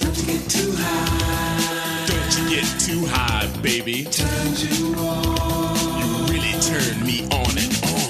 Don't 0.00 0.16
you 0.18 0.26
get 0.26 0.50
too 0.50 0.72
high, 0.76 2.06
Don't 2.06 2.38
you 2.38 2.44
get 2.50 2.66
too 2.80 3.06
high, 3.06 3.46
baby. 3.62 4.04
Turn 4.04 4.54
you 4.56 4.94
on. 4.96 6.00
You 6.00 6.06
really 6.32 6.54
turn 6.60 7.04
me 7.06 7.24
on 7.30 7.56
and 7.58 7.72
on. 7.92 8.08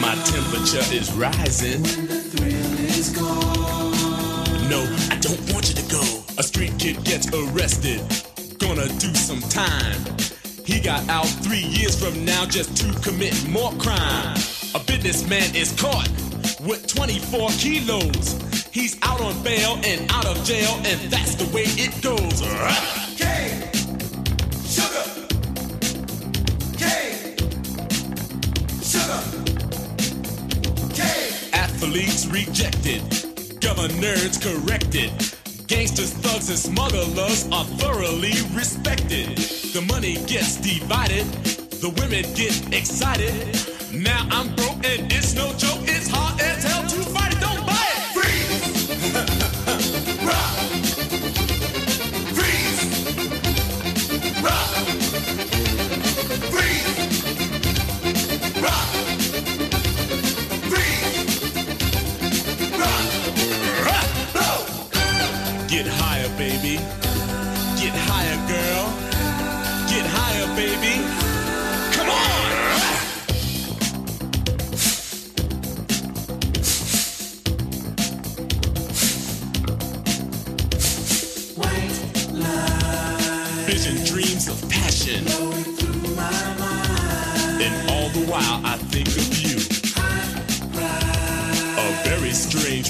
My 0.00 0.14
temperature 0.24 0.84
is 0.94 1.12
rising. 1.14 1.82
When 1.82 2.06
the 2.06 2.20
thrill 2.20 2.78
is 2.90 3.10
gone. 3.10 4.68
No, 4.68 4.82
I 5.10 5.16
don't 5.20 5.40
want 5.52 5.68
you 5.68 5.74
to 5.74 5.90
go. 5.90 6.02
A 6.38 6.42
street 6.42 6.78
kid 6.78 7.02
gets 7.04 7.28
arrested. 7.32 8.02
Gonna 8.76 8.92
do 8.98 9.14
some 9.14 9.40
time. 9.40 10.04
He 10.66 10.80
got 10.80 11.08
out 11.08 11.24
three 11.24 11.64
years 11.64 11.98
from 11.98 12.26
now 12.26 12.44
just 12.44 12.76
to 12.76 12.92
commit 13.00 13.32
more 13.48 13.72
crime. 13.78 14.36
A 14.74 14.78
businessman 14.80 15.56
is 15.56 15.72
caught 15.80 16.10
with 16.60 16.86
24 16.86 17.48
kilos. 17.52 18.36
He's 18.72 18.98
out 19.00 19.22
on 19.22 19.42
bail 19.42 19.78
and 19.82 20.12
out 20.12 20.26
of 20.26 20.44
jail, 20.44 20.74
and 20.84 21.00
that's 21.10 21.36
the 21.36 21.46
way 21.56 21.62
it 21.64 22.02
goes. 22.02 22.42
K, 23.16 23.70
sugar. 24.68 25.26
K, 26.76 27.36
sugar. 28.82 29.22
K. 30.92 31.50
Athletes 31.54 32.26
rejected, 32.26 33.00
governors 33.62 34.36
corrected. 34.36 35.35
Gangsters, 35.66 36.12
thugs, 36.12 36.48
and 36.48 36.58
smugglers 36.58 37.48
are 37.50 37.64
thoroughly 37.64 38.34
respected. 38.54 39.36
The 39.74 39.84
money 39.88 40.14
gets 40.26 40.56
divided, 40.56 41.26
the 41.82 41.90
women 41.98 42.22
get 42.34 42.72
excited. 42.72 43.34
Now 43.92 44.28
I'm 44.30 44.54
broke 44.54 44.84
and 44.86 45.10
it's 45.12 45.34
no 45.34 45.52
joke, 45.54 45.82
it's 45.88 46.08
hard 46.08 46.40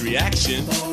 reaction. 0.07 0.86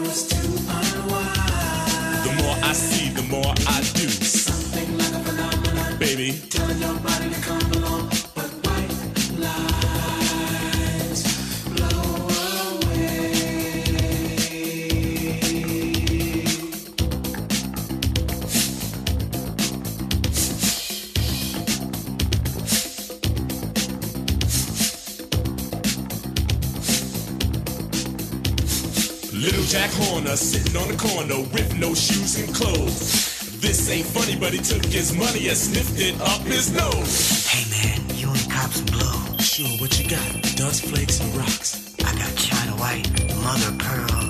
but 34.43 34.51
he 34.51 34.59
took 34.59 34.83
his 34.83 35.15
money 35.15 35.47
and 35.47 35.57
sniffed 35.57 36.01
it 36.01 36.19
up 36.19 36.41
his 36.41 36.69
nose. 36.75 37.47
Hey 37.47 37.63
man, 37.71 38.01
you 38.17 38.27
and 38.27 38.51
cops 38.51 38.81
blow. 38.81 39.37
Sure, 39.39 39.71
what 39.79 39.97
you 39.97 40.09
got? 40.09 40.27
Dust 40.57 40.83
flakes 40.83 41.21
and 41.21 41.33
rocks. 41.33 41.95
I 42.03 42.11
got 42.19 42.35
China 42.35 42.73
White, 42.75 43.07
Mother 43.39 43.71
Pearl, 43.79 44.23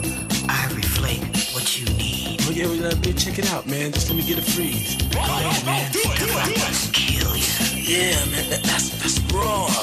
Ivory 0.47 0.83
Flake, 0.83 1.25
what 1.55 1.65
you 1.79 1.85
need. 1.97 2.41
Oh 2.43 2.51
yeah, 2.51 2.67
well, 2.67 2.93
uh, 2.93 2.95
bitch, 3.01 3.25
check 3.25 3.39
it 3.39 3.51
out, 3.51 3.65
man. 3.65 3.91
Just 3.91 4.07
let 4.07 4.17
me 4.17 4.23
get 4.23 4.37
a 4.37 4.43
freeze. 4.43 5.01
Oh, 5.15 5.17
oh, 5.17 5.65
man. 5.65 5.91
Do 5.91 5.99
it, 6.03 6.19
do 6.19 6.25
it, 6.25 6.45
do 6.45 6.61
it. 6.61 6.93
Kill 6.93 7.35
you. 7.35 7.97
Yeah, 7.97 8.23
man, 8.29 8.51
that, 8.51 8.61
that's, 8.61 8.89
that's 9.01 9.19
raw. 9.33 9.82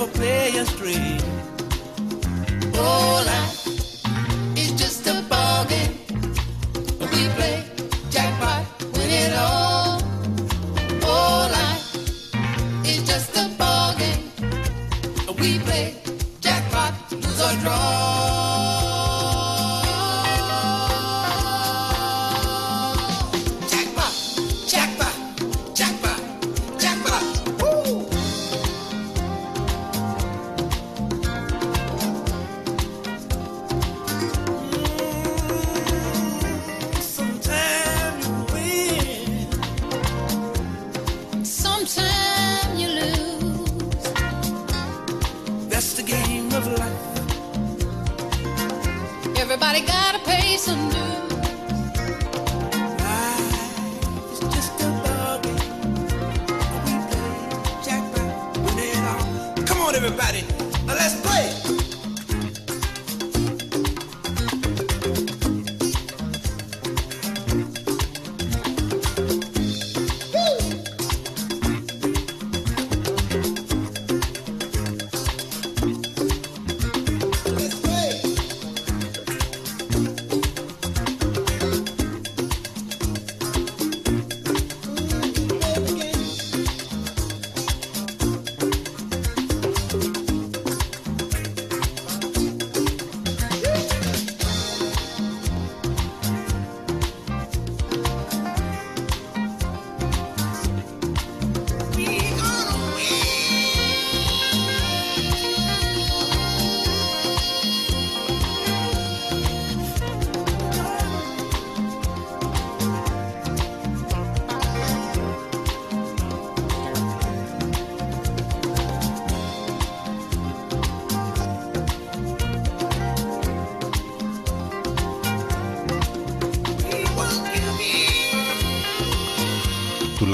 never 0.00 0.12
play 0.12 0.58
us 0.58 0.68
straight. 0.70 1.22
Hola. 2.74 3.69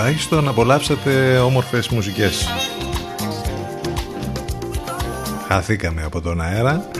Τουλάχιστον 0.06 0.48
απολαύσατε 0.48 1.38
όμορφες 1.38 1.88
μουσικές. 1.88 2.48
Χαθήκαμε 5.48 6.02
από 6.02 6.20
τον 6.20 6.40
αέρα 6.40 6.90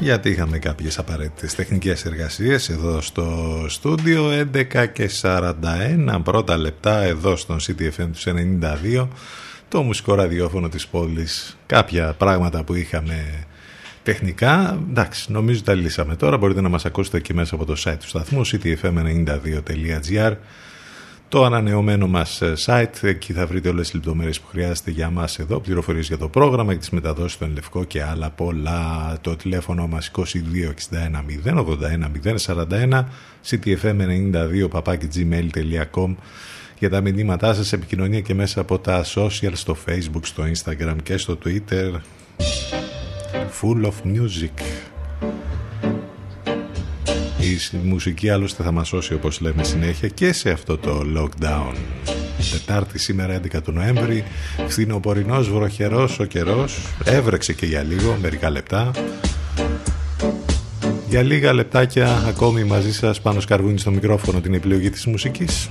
γιατί 0.00 0.30
είχαμε 0.30 0.58
κάποιες 0.58 0.98
απαραίτητες 0.98 1.54
τεχνικές 1.54 2.04
εργασίες 2.04 2.68
εδώ 2.68 3.00
στο 3.00 3.56
στούντιο. 3.68 4.30
11 4.30 4.86
και 4.92 5.10
41 5.22 6.20
πρώτα 6.22 6.56
λεπτά 6.56 7.02
εδώ 7.02 7.36
στον 7.36 7.58
CTFM 7.60 8.08
τους 8.12 8.26
92 8.96 9.08
το 9.68 9.82
μουσικό 9.82 10.14
ραδιόφωνο 10.14 10.68
της 10.68 10.86
πόλης. 10.86 11.56
Κάποια 11.66 12.14
πράγματα 12.18 12.64
που 12.64 12.74
είχαμε 12.74 13.46
τεχνικά. 14.02 14.78
Εντάξει 14.90 15.32
νομίζω 15.32 15.62
τα 15.62 15.74
λύσαμε 15.74 16.16
τώρα. 16.16 16.36
Μπορείτε 16.36 16.60
να 16.60 16.68
μας 16.68 16.84
ακούσετε 16.84 17.20
και 17.20 17.34
μέσα 17.34 17.54
από 17.54 17.64
το 17.64 17.74
site 17.84 17.96
του 18.00 18.08
σταθμού 18.08 18.46
ctfm92.gr 18.46 20.32
το 21.32 21.44
ανανεωμένο 21.44 22.06
μας 22.06 22.42
site. 22.66 23.02
Εκεί 23.02 23.32
θα 23.32 23.46
βρείτε 23.46 23.68
όλες 23.68 23.84
τις 23.86 23.94
λεπτομέρειες 23.94 24.40
που 24.40 24.46
χρειάζεται 24.46 24.90
για 24.90 25.10
μας 25.10 25.38
εδώ, 25.38 25.60
πληροφορίες 25.60 26.06
για 26.06 26.18
το 26.18 26.28
πρόγραμμα 26.28 26.72
και 26.72 26.78
τις 26.78 26.90
μεταδόσεις 26.90 27.32
στον 27.32 27.52
Λευκό 27.52 27.84
και 27.84 28.02
άλλα 28.02 28.30
πολλά. 28.30 29.16
Το 29.20 29.36
τηλέφωνο 29.36 29.86
μας 29.86 30.10
2261 30.16 30.22
081 31.44 32.10
041 32.46 33.04
ctfm92 33.48 34.68
papakigmail.com 34.72 36.14
για 36.78 36.90
τα 36.90 37.00
μηνύματά 37.00 37.54
σας 37.54 37.72
επικοινωνία 37.72 38.20
και 38.20 38.34
μέσα 38.34 38.60
από 38.60 38.78
τα 38.78 39.04
social 39.14 39.52
στο 39.52 39.76
facebook, 39.86 40.22
στο 40.22 40.44
instagram 40.54 40.96
και 41.02 41.16
στο 41.16 41.38
twitter 41.44 41.92
full 43.60 43.84
of 43.84 44.14
music 44.14 44.62
η 47.42 47.76
μουσική 47.82 48.30
άλλωστε 48.30 48.62
θα 48.62 48.72
μας 48.72 48.88
σώσει 48.88 49.14
όπως 49.14 49.40
λέμε 49.40 49.64
συνέχεια 49.64 50.08
και 50.08 50.32
σε 50.32 50.50
αυτό 50.50 50.78
το 50.78 51.02
lockdown. 51.16 51.74
Τετάρτη 52.50 52.98
σήμερα 52.98 53.40
11 53.54 53.62
του 53.62 53.72
Νοέμβρη, 53.72 54.24
φθινοπορεινός 54.66 55.50
βροχερός 55.50 56.18
ο 56.18 56.24
καιρός, 56.24 56.78
έβρεξε 57.04 57.52
και 57.52 57.66
για 57.66 57.82
λίγο, 57.82 58.18
μερικά 58.20 58.50
λεπτά. 58.50 58.90
Για 61.08 61.22
λίγα 61.22 61.52
λεπτάκια 61.52 62.24
ακόμη 62.28 62.64
μαζί 62.64 62.92
σας 62.92 63.20
πάνω 63.20 63.40
σκαρβούνι 63.40 63.78
στο 63.78 63.90
μικρόφωνο 63.90 64.40
την 64.40 64.54
επιλογή 64.54 64.90
της 64.90 65.06
μουσικής. 65.06 65.70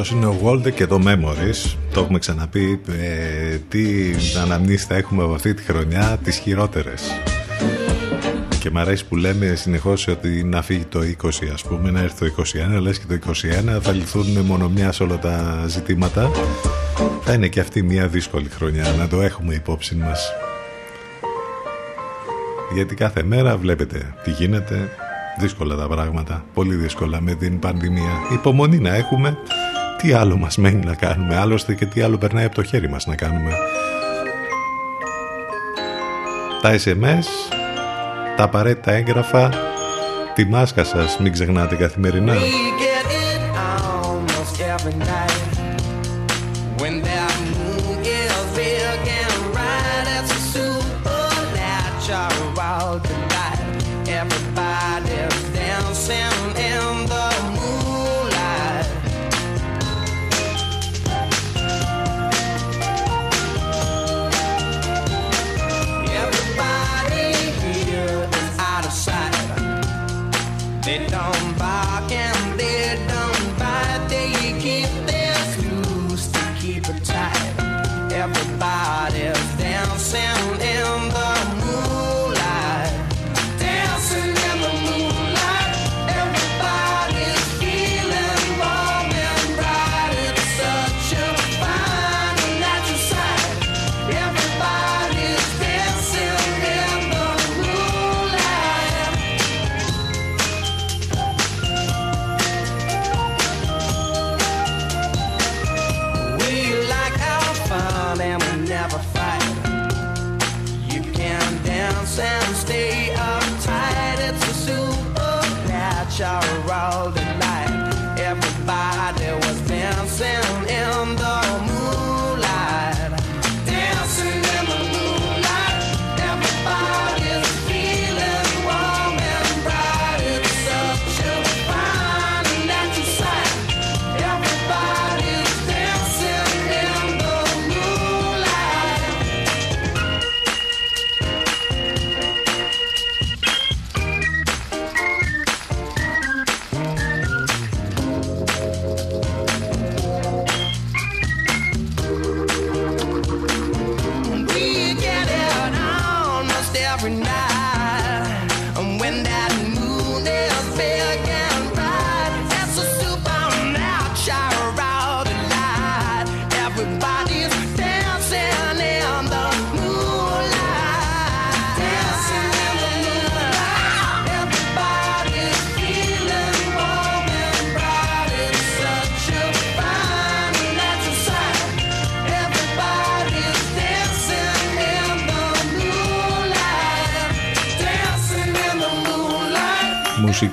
Αυτός 0.00 0.16
είναι 0.16 0.26
ο 0.26 0.36
Walde 0.44 0.72
και 0.72 0.86
το 0.86 1.00
Memories. 1.06 1.76
Το 1.92 2.00
έχουμε 2.00 2.18
ξαναπεί. 2.18 2.80
Ε, 2.88 3.56
τι 3.68 3.84
αναμνήσεις 4.42 4.86
θα 4.86 4.94
έχουμε 4.94 5.22
από 5.22 5.34
αυτή 5.34 5.54
τη 5.54 5.62
χρονιά, 5.62 6.18
τις 6.24 6.38
χειρότερες. 6.38 7.02
Και 8.60 8.70
μ' 8.70 8.78
αρέσει 8.78 9.06
που 9.06 9.16
λέμε 9.16 9.54
συνεχώς 9.54 10.08
ότι 10.08 10.44
να 10.44 10.62
φύγει 10.62 10.84
το 10.84 11.00
20 11.00 11.50
ας 11.52 11.62
πούμε, 11.62 11.90
να 11.90 12.00
έρθει 12.00 12.18
το 12.18 12.26
21, 12.26 12.80
λες 12.80 12.98
και 12.98 13.04
το 13.08 13.14
21 13.14 13.80
θα 13.80 13.92
λυθούν 13.92 14.26
μόνο 14.26 14.68
μια 14.68 14.94
όλα 15.00 15.18
τα 15.18 15.64
ζητήματα. 15.66 16.30
Θα 17.22 17.32
είναι 17.32 17.48
και 17.48 17.60
αυτή 17.60 17.82
μια 17.82 18.06
δύσκολη 18.06 18.48
χρονιά, 18.48 18.94
να 18.98 19.08
το 19.08 19.20
έχουμε 19.20 19.54
υπόψη 19.54 19.94
μας. 19.94 20.32
Γιατί 22.74 22.94
κάθε 22.94 23.22
μέρα 23.22 23.56
βλέπετε 23.56 24.14
τι 24.24 24.30
γίνεται, 24.30 24.88
δύσκολα 25.40 25.76
τα 25.76 25.86
πράγματα, 25.88 26.44
πολύ 26.54 26.74
δύσκολα 26.74 27.20
με 27.20 27.34
την 27.34 27.58
πανδημία. 27.58 28.12
Υπομονή 28.32 28.78
να 28.78 28.94
έχουμε, 28.94 29.38
τι 30.02 30.12
άλλο 30.12 30.36
μας 30.36 30.56
μένει 30.56 30.84
να 30.84 30.94
κάνουμε, 30.94 31.36
άλλωστε 31.36 31.74
και 31.74 31.86
τι 31.86 32.00
άλλο 32.00 32.18
περνάει 32.18 32.44
από 32.44 32.54
το 32.54 32.62
χέρι 32.62 32.88
μας 32.88 33.06
να 33.06 33.14
κάνουμε. 33.14 33.50
Τα 36.62 36.74
SMS, 36.84 37.52
τα 38.36 38.42
απαραίτητα 38.42 38.92
έγγραφα, 38.92 39.50
τη 40.34 40.44
μάσκα 40.44 40.84
σας, 40.84 41.18
μην 41.18 41.32
ξεχνάτε 41.32 41.74
καθημερινά. 41.74 42.34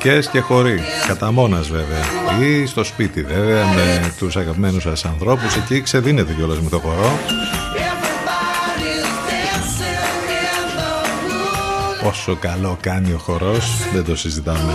Μουσικές 0.07 0.29
και 0.31 0.39
χωρί, 0.39 0.79
κατά 1.07 1.31
μόνας 1.31 1.67
βέβαια 1.69 2.03
ή 2.41 2.65
στο 2.65 2.83
σπίτι 2.83 3.21
βέβαια 3.21 3.65
με 3.65 4.13
τους 4.17 4.37
αγαπημένους 4.37 4.83
σας 4.83 5.05
ανθρώπους 5.05 5.55
εκεί 5.55 5.81
ξεδίνετε 5.81 6.33
κιόλας 6.33 6.59
με 6.59 6.69
το 6.69 6.79
χορό 6.79 7.19
Πόσο 12.03 12.35
καλό 12.35 12.77
κάνει 12.81 13.13
ο 13.13 13.17
χορός, 13.17 13.71
δεν 13.93 14.05
το 14.05 14.15
συζητάμε 14.15 14.73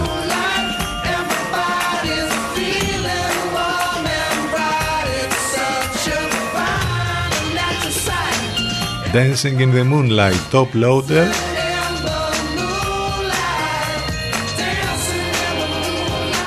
Feeling 2.57 3.41
warm 3.57 4.07
and 4.23 4.41
bright. 4.53 5.07
It's 5.23 5.43
such 5.57 6.05
a 6.17 6.23
fine 6.55 7.33
and 7.39 7.49
natural 7.61 7.95
sight. 8.07 9.13
Dancing 9.19 9.57
in 9.65 9.71
the 9.77 9.85
Moonlight, 9.93 10.43
Top 10.53 10.71
Loader 10.83 11.52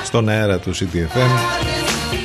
Στον 0.06 0.28
αέρα 0.28 0.58
του 0.58 0.74
CTFM 0.74 1.30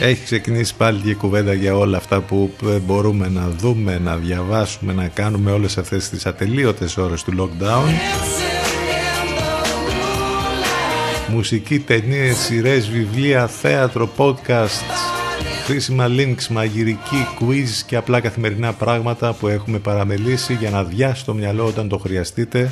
έχει 0.01 0.23
ξεκινήσει 0.23 0.75
πάλι 0.75 0.99
και 1.01 1.09
η 1.09 1.15
κουβέντα 1.15 1.53
για 1.53 1.77
όλα 1.77 1.97
αυτά 1.97 2.19
που 2.21 2.51
ε, 2.65 2.77
μπορούμε 2.77 3.29
να 3.29 3.49
δούμε, 3.49 3.99
να 3.99 4.15
διαβάσουμε, 4.15 4.93
να 4.93 5.07
κάνουμε 5.07 5.51
όλες 5.51 5.77
αυτές 5.77 6.09
τις 6.09 6.25
ατελείωτες 6.25 6.97
ώρες 6.97 7.23
του 7.23 7.33
lockdown. 7.39 7.89
Μουσική, 11.27 11.79
ταινίες, 11.79 12.37
σειρές, 12.37 12.89
βιβλία, 12.89 13.47
θέατρο, 13.47 14.09
podcast, 14.17 14.83
χρήσιμα 15.65 16.07
links, 16.09 16.47
μαγειρική, 16.49 17.27
quiz 17.39 17.83
και 17.85 17.95
απλά 17.95 18.19
καθημερινά 18.19 18.73
πράγματα 18.73 19.33
που 19.33 19.47
έχουμε 19.47 19.77
παραμελήσει 19.79 20.53
για 20.53 20.69
να 20.69 20.83
διάσει 20.83 21.25
το 21.25 21.33
μυαλό 21.33 21.65
όταν 21.65 21.87
το 21.87 21.97
χρειαστείτε. 21.97 22.71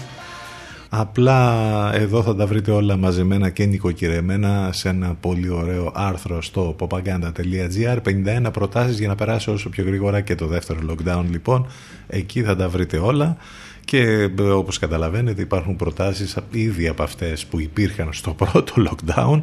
Απλά 0.89 1.91
εδώ 1.93 2.23
θα 2.23 2.35
τα 2.35 2.47
βρείτε 2.47 2.71
όλα 2.71 2.97
μαζεμένα 2.97 3.49
και 3.49 3.65
νοικοκυρεμένα 3.65 4.69
σε 4.73 4.89
ένα 4.89 5.15
πολύ 5.19 5.49
ωραίο 5.49 5.91
άρθρο 5.95 6.41
στο 6.41 6.75
popaganda.gr 6.79 7.97
51 8.45 8.49
προτάσεις 8.53 8.99
για 8.99 9.07
να 9.07 9.15
περάσει 9.15 9.49
όσο 9.49 9.69
πιο 9.69 9.83
γρήγορα 9.83 10.21
και 10.21 10.35
το 10.35 10.47
δεύτερο 10.47 10.79
lockdown 10.89 11.23
λοιπόν. 11.31 11.67
Εκεί 12.07 12.43
θα 12.43 12.55
τα 12.55 12.69
βρείτε 12.69 12.97
όλα. 12.97 13.37
Και 13.85 14.29
ε, 14.39 14.41
όπως 14.41 14.79
καταλαβαίνετε 14.79 15.41
υπάρχουν 15.41 15.75
προτάσεις 15.75 16.37
ήδη 16.51 16.87
από 16.87 17.03
αυτές 17.03 17.45
που 17.45 17.59
υπήρχαν 17.59 18.13
στο 18.13 18.33
πρώτο 18.33 18.73
lockdown 18.89 19.41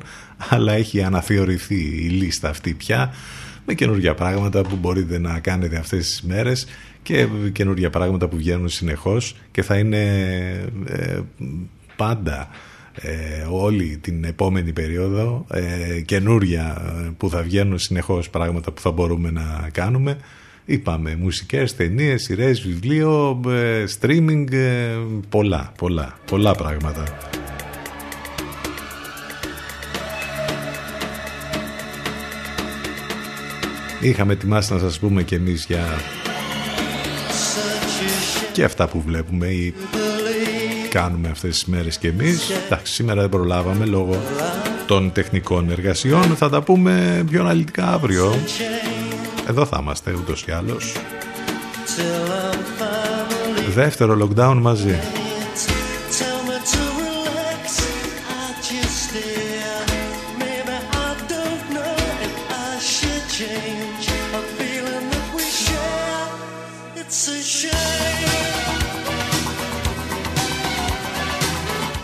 αλλά 0.49 0.73
έχει 0.73 1.03
αναθεωρηθεί 1.03 1.81
η 1.81 2.09
λίστα 2.09 2.49
αυτή 2.49 2.75
πια 2.75 3.15
με 3.67 3.75
καινούργια 3.75 4.15
πράγματα 4.15 4.63
που 4.63 4.77
μπορείτε 4.77 5.19
να 5.19 5.39
κάνετε 5.39 5.77
αυτές 5.77 6.07
τις 6.07 6.23
μέρες 6.23 6.67
και 7.07 7.27
καινούργια 7.53 7.91
πράγματα 7.91 8.29
που 8.29 8.37
βγαίνουν 8.37 8.69
συνεχώς 8.69 9.37
και 9.51 9.63
θα 9.63 9.79
είναι 9.79 10.03
ε, 10.87 11.19
πάντα 11.97 12.49
ε, 12.95 13.47
όλη 13.51 13.99
την 14.01 14.25
επόμενη 14.25 14.73
περίοδο 14.73 15.47
ε, 15.51 16.01
καινούρια 16.01 16.95
ε, 17.07 17.11
που 17.17 17.31
θα 17.31 17.43
βγαίνουν 17.43 17.79
συνεχώς 17.79 18.31
πράγματα 18.31 18.73
που 18.73 18.81
θα 18.81 18.91
μπορούμε 18.91 19.31
να 19.31 19.69
κάνουμε. 19.73 20.19
Είπαμε 20.65 21.17
μουσικές, 21.21 21.77
ταινίες, 21.77 22.23
σειρές, 22.23 22.61
βιβλίο 22.61 23.41
ε, 23.49 23.85
streaming 24.01 24.53
ε, 24.53 24.97
πολλά, 25.29 25.73
πολλά, 25.79 26.19
πολλά 26.27 26.55
πράγματα. 26.55 27.05
Είχαμε 34.01 34.33
ετοιμάσει 34.33 34.73
να 34.73 34.79
σας 34.79 34.99
πούμε 34.99 35.23
και 35.23 35.35
εμείς 35.35 35.65
για 35.65 35.85
και 38.57 38.65
αυτά 38.65 38.87
που 38.87 39.03
βλέπουμε 39.07 39.47
ή 39.47 39.75
κάνουμε 40.91 41.29
αυτές 41.29 41.51
τις 41.51 41.65
μέρες 41.65 41.99
και 41.99 42.09
εμείς. 42.09 42.51
Εντάξει 42.51 42.93
σήμερα 42.93 43.21
δεν 43.21 43.31
προλάβαμε 43.31 43.85
λόγω 43.85 44.23
των 44.87 45.13
τεχνικών 45.13 45.71
εργασιών. 45.71 46.23
Θα 46.23 46.49
τα 46.49 46.63
πούμε 46.63 47.25
πιο 47.31 47.41
αναλυτικά 47.41 47.87
αύριο. 47.87 48.35
Εδώ 49.49 49.67
θα 49.67 49.79
είμαστε 49.81 50.13
ούτως 50.13 50.43
ή 50.43 50.53
άλλως. 50.53 50.97
Δεύτερο 53.75 54.19
lockdown 54.23 54.59
μαζί 54.61 54.99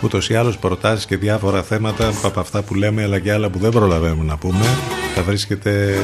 Ούτως 0.03 0.29
ή 0.29 0.35
άλλως 0.35 0.57
προτάσεις 0.57 1.05
και 1.05 1.17
διάφορα 1.17 1.63
θέματα 1.63 2.13
από 2.23 2.39
αυτά 2.39 2.61
που 2.61 2.75
λέμε 2.75 3.03
αλλά 3.03 3.19
και 3.19 3.33
άλλα 3.33 3.49
που 3.49 3.59
δεν 3.59 3.71
προλαβαίνουμε 3.71 4.23
να 4.23 4.37
πούμε 4.37 4.65
θα 5.15 5.21
βρίσκεται 5.23 5.97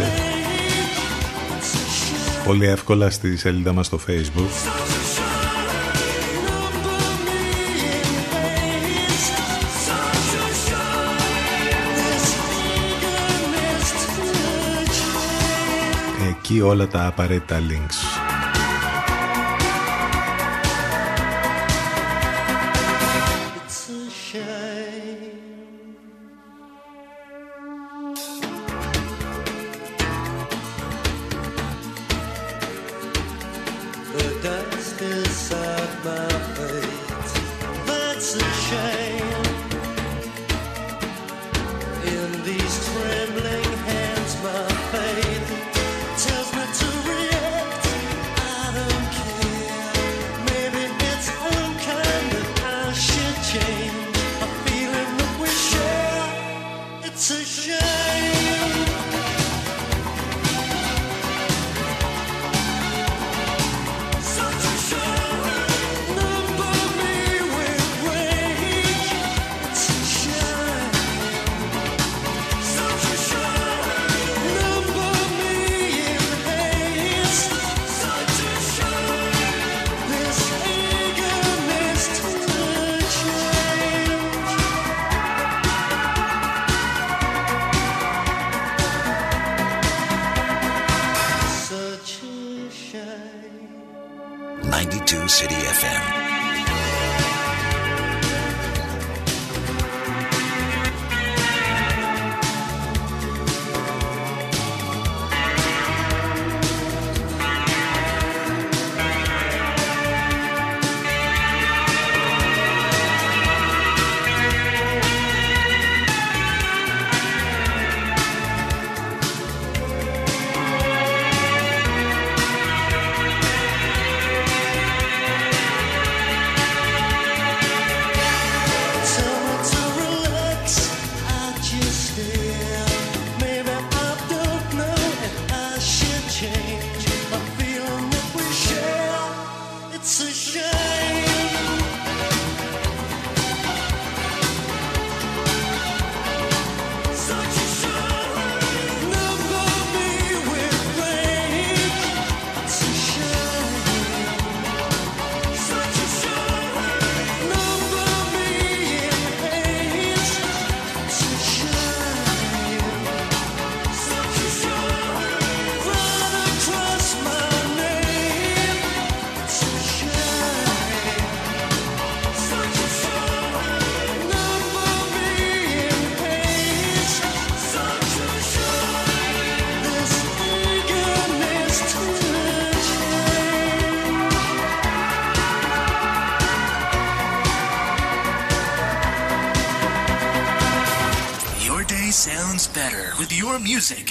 πολύ 2.45 2.65
εύκολα 2.65 3.09
στη 3.09 3.37
σελίδα 3.37 3.73
μας 3.73 3.85
στο 3.85 3.99
facebook. 4.07 4.49
Εκεί 16.29 16.61
όλα 16.61 16.87
τα 16.87 17.05
απαραίτητα 17.05 17.59
links 17.59 18.18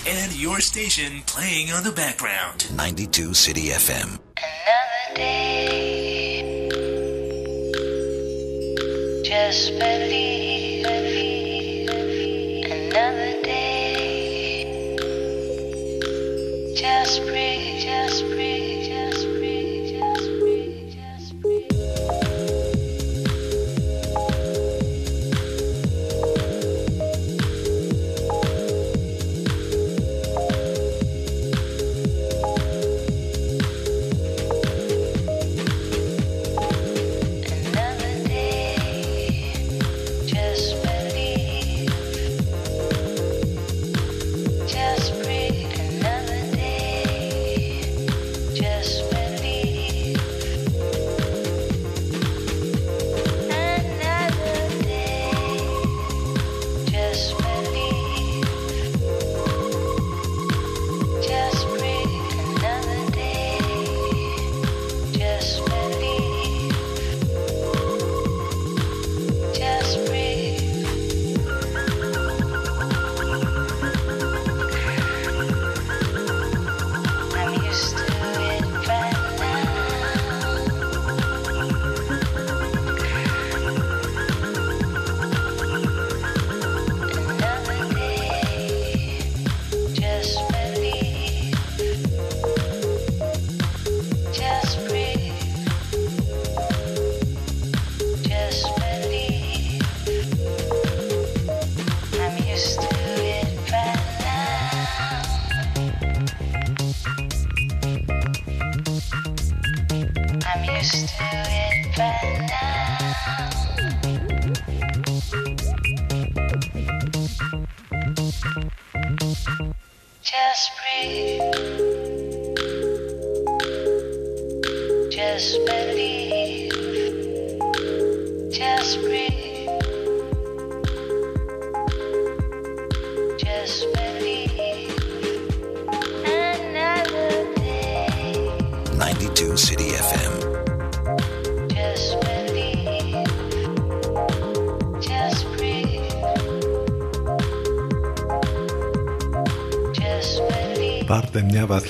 and 0.09 0.35
your 0.35 0.61
station 0.61 1.23
playing 1.27 1.71
on 1.71 1.85
the 1.85 1.93
background. 1.93 2.75
92 2.75 3.35
City 3.35 3.69
FM. 3.69 4.18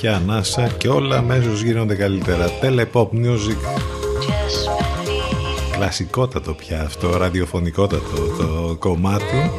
Βαθιά 0.01 0.16
ανάσα 0.16 0.69
και 0.69 0.89
όλα 0.89 1.16
αμέσως 1.16 1.62
γίνονται 1.62 1.95
καλύτερα. 1.95 2.51
Telepop 2.62 3.09
music. 3.12 3.57
Κλασικότατο 5.73 6.55
πια 6.55 6.83
αυτό, 6.83 7.16
ραδιοφωνικότατο 7.16 8.16
το 8.39 8.77
κομμάτι. 8.79 9.51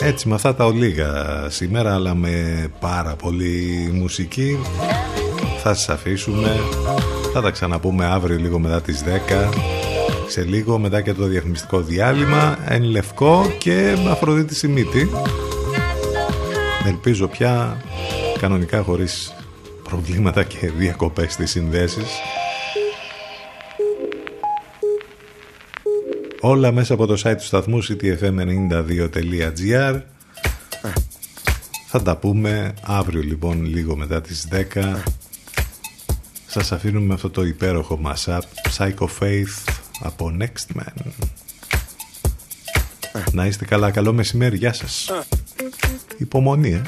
Έτσι 0.00 0.28
με 0.28 0.34
αυτά 0.34 0.54
τα 0.54 0.64
ολίγα 0.64 1.46
σήμερα 1.48 1.94
αλλά 1.94 2.14
με 2.14 2.66
πάρα 2.80 3.16
πολύ 3.16 3.90
μουσική 3.92 4.58
θα 5.62 5.74
σας 5.74 5.88
αφήσουμε 5.88 6.60
θα 7.32 7.40
τα 7.40 7.50
ξαναπούμε 7.50 8.04
αύριο 8.04 8.38
λίγο 8.38 8.58
μετά 8.58 8.80
τις 8.80 9.04
10 9.04 9.48
σε 10.26 10.42
λίγο 10.42 10.78
μετά 10.78 11.00
και 11.00 11.12
το 11.12 11.24
διαφημιστικό 11.24 11.80
διάλειμμα 11.80 12.58
εν 12.68 12.82
λευκό 12.82 13.52
και 13.58 13.96
με 14.04 14.10
Αφροδίτη 14.10 14.54
Σιμίτη 14.54 15.10
ελπίζω 17.06 17.28
πια 17.28 17.82
κανονικά 18.40 18.82
χωρίς 18.82 19.34
προβλήματα 19.82 20.44
και 20.44 20.70
διακοπές 20.70 21.32
στις 21.32 21.50
συνδέσεις. 21.50 22.08
Όλα 26.40 26.72
μέσα 26.72 26.94
από 26.94 27.06
το 27.06 27.20
site 27.24 27.36
του 27.36 27.44
σταθμού 27.44 27.84
ctfm92.gr 27.84 30.00
Θα 31.86 32.02
τα 32.02 32.16
πούμε 32.16 32.74
αύριο 32.82 33.22
λοιπόν 33.22 33.64
λίγο 33.64 33.96
μετά 33.96 34.20
τις 34.20 34.48
10 34.74 34.96
Σας 36.46 36.72
αφήνουμε 36.72 37.06
με 37.06 37.14
αυτό 37.14 37.30
το 37.30 37.44
υπέροχο 37.44 38.00
mashup 38.04 38.40
Psycho 38.76 39.06
Faith 39.20 39.64
από 40.00 40.36
Next 40.40 40.76
Man. 40.76 41.12
Να 43.32 43.46
είστε 43.46 43.64
καλά, 43.64 43.90
καλό 43.90 44.12
μεσημέρι, 44.12 44.56
γεια 44.56 44.72
σας 44.72 45.10
Υπομονή, 46.24 46.72
ε 46.72 46.82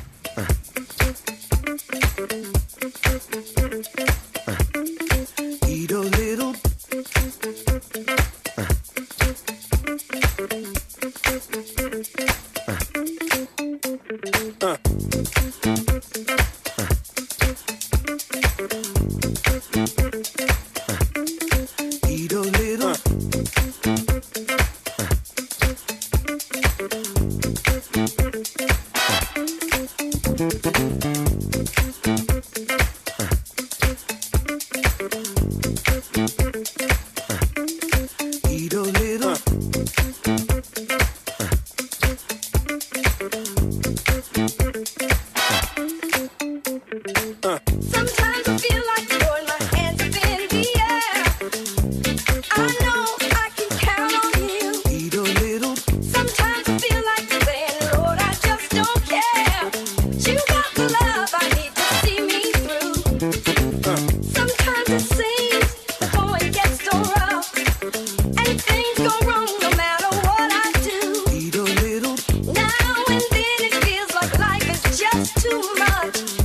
touch. 75.86 76.35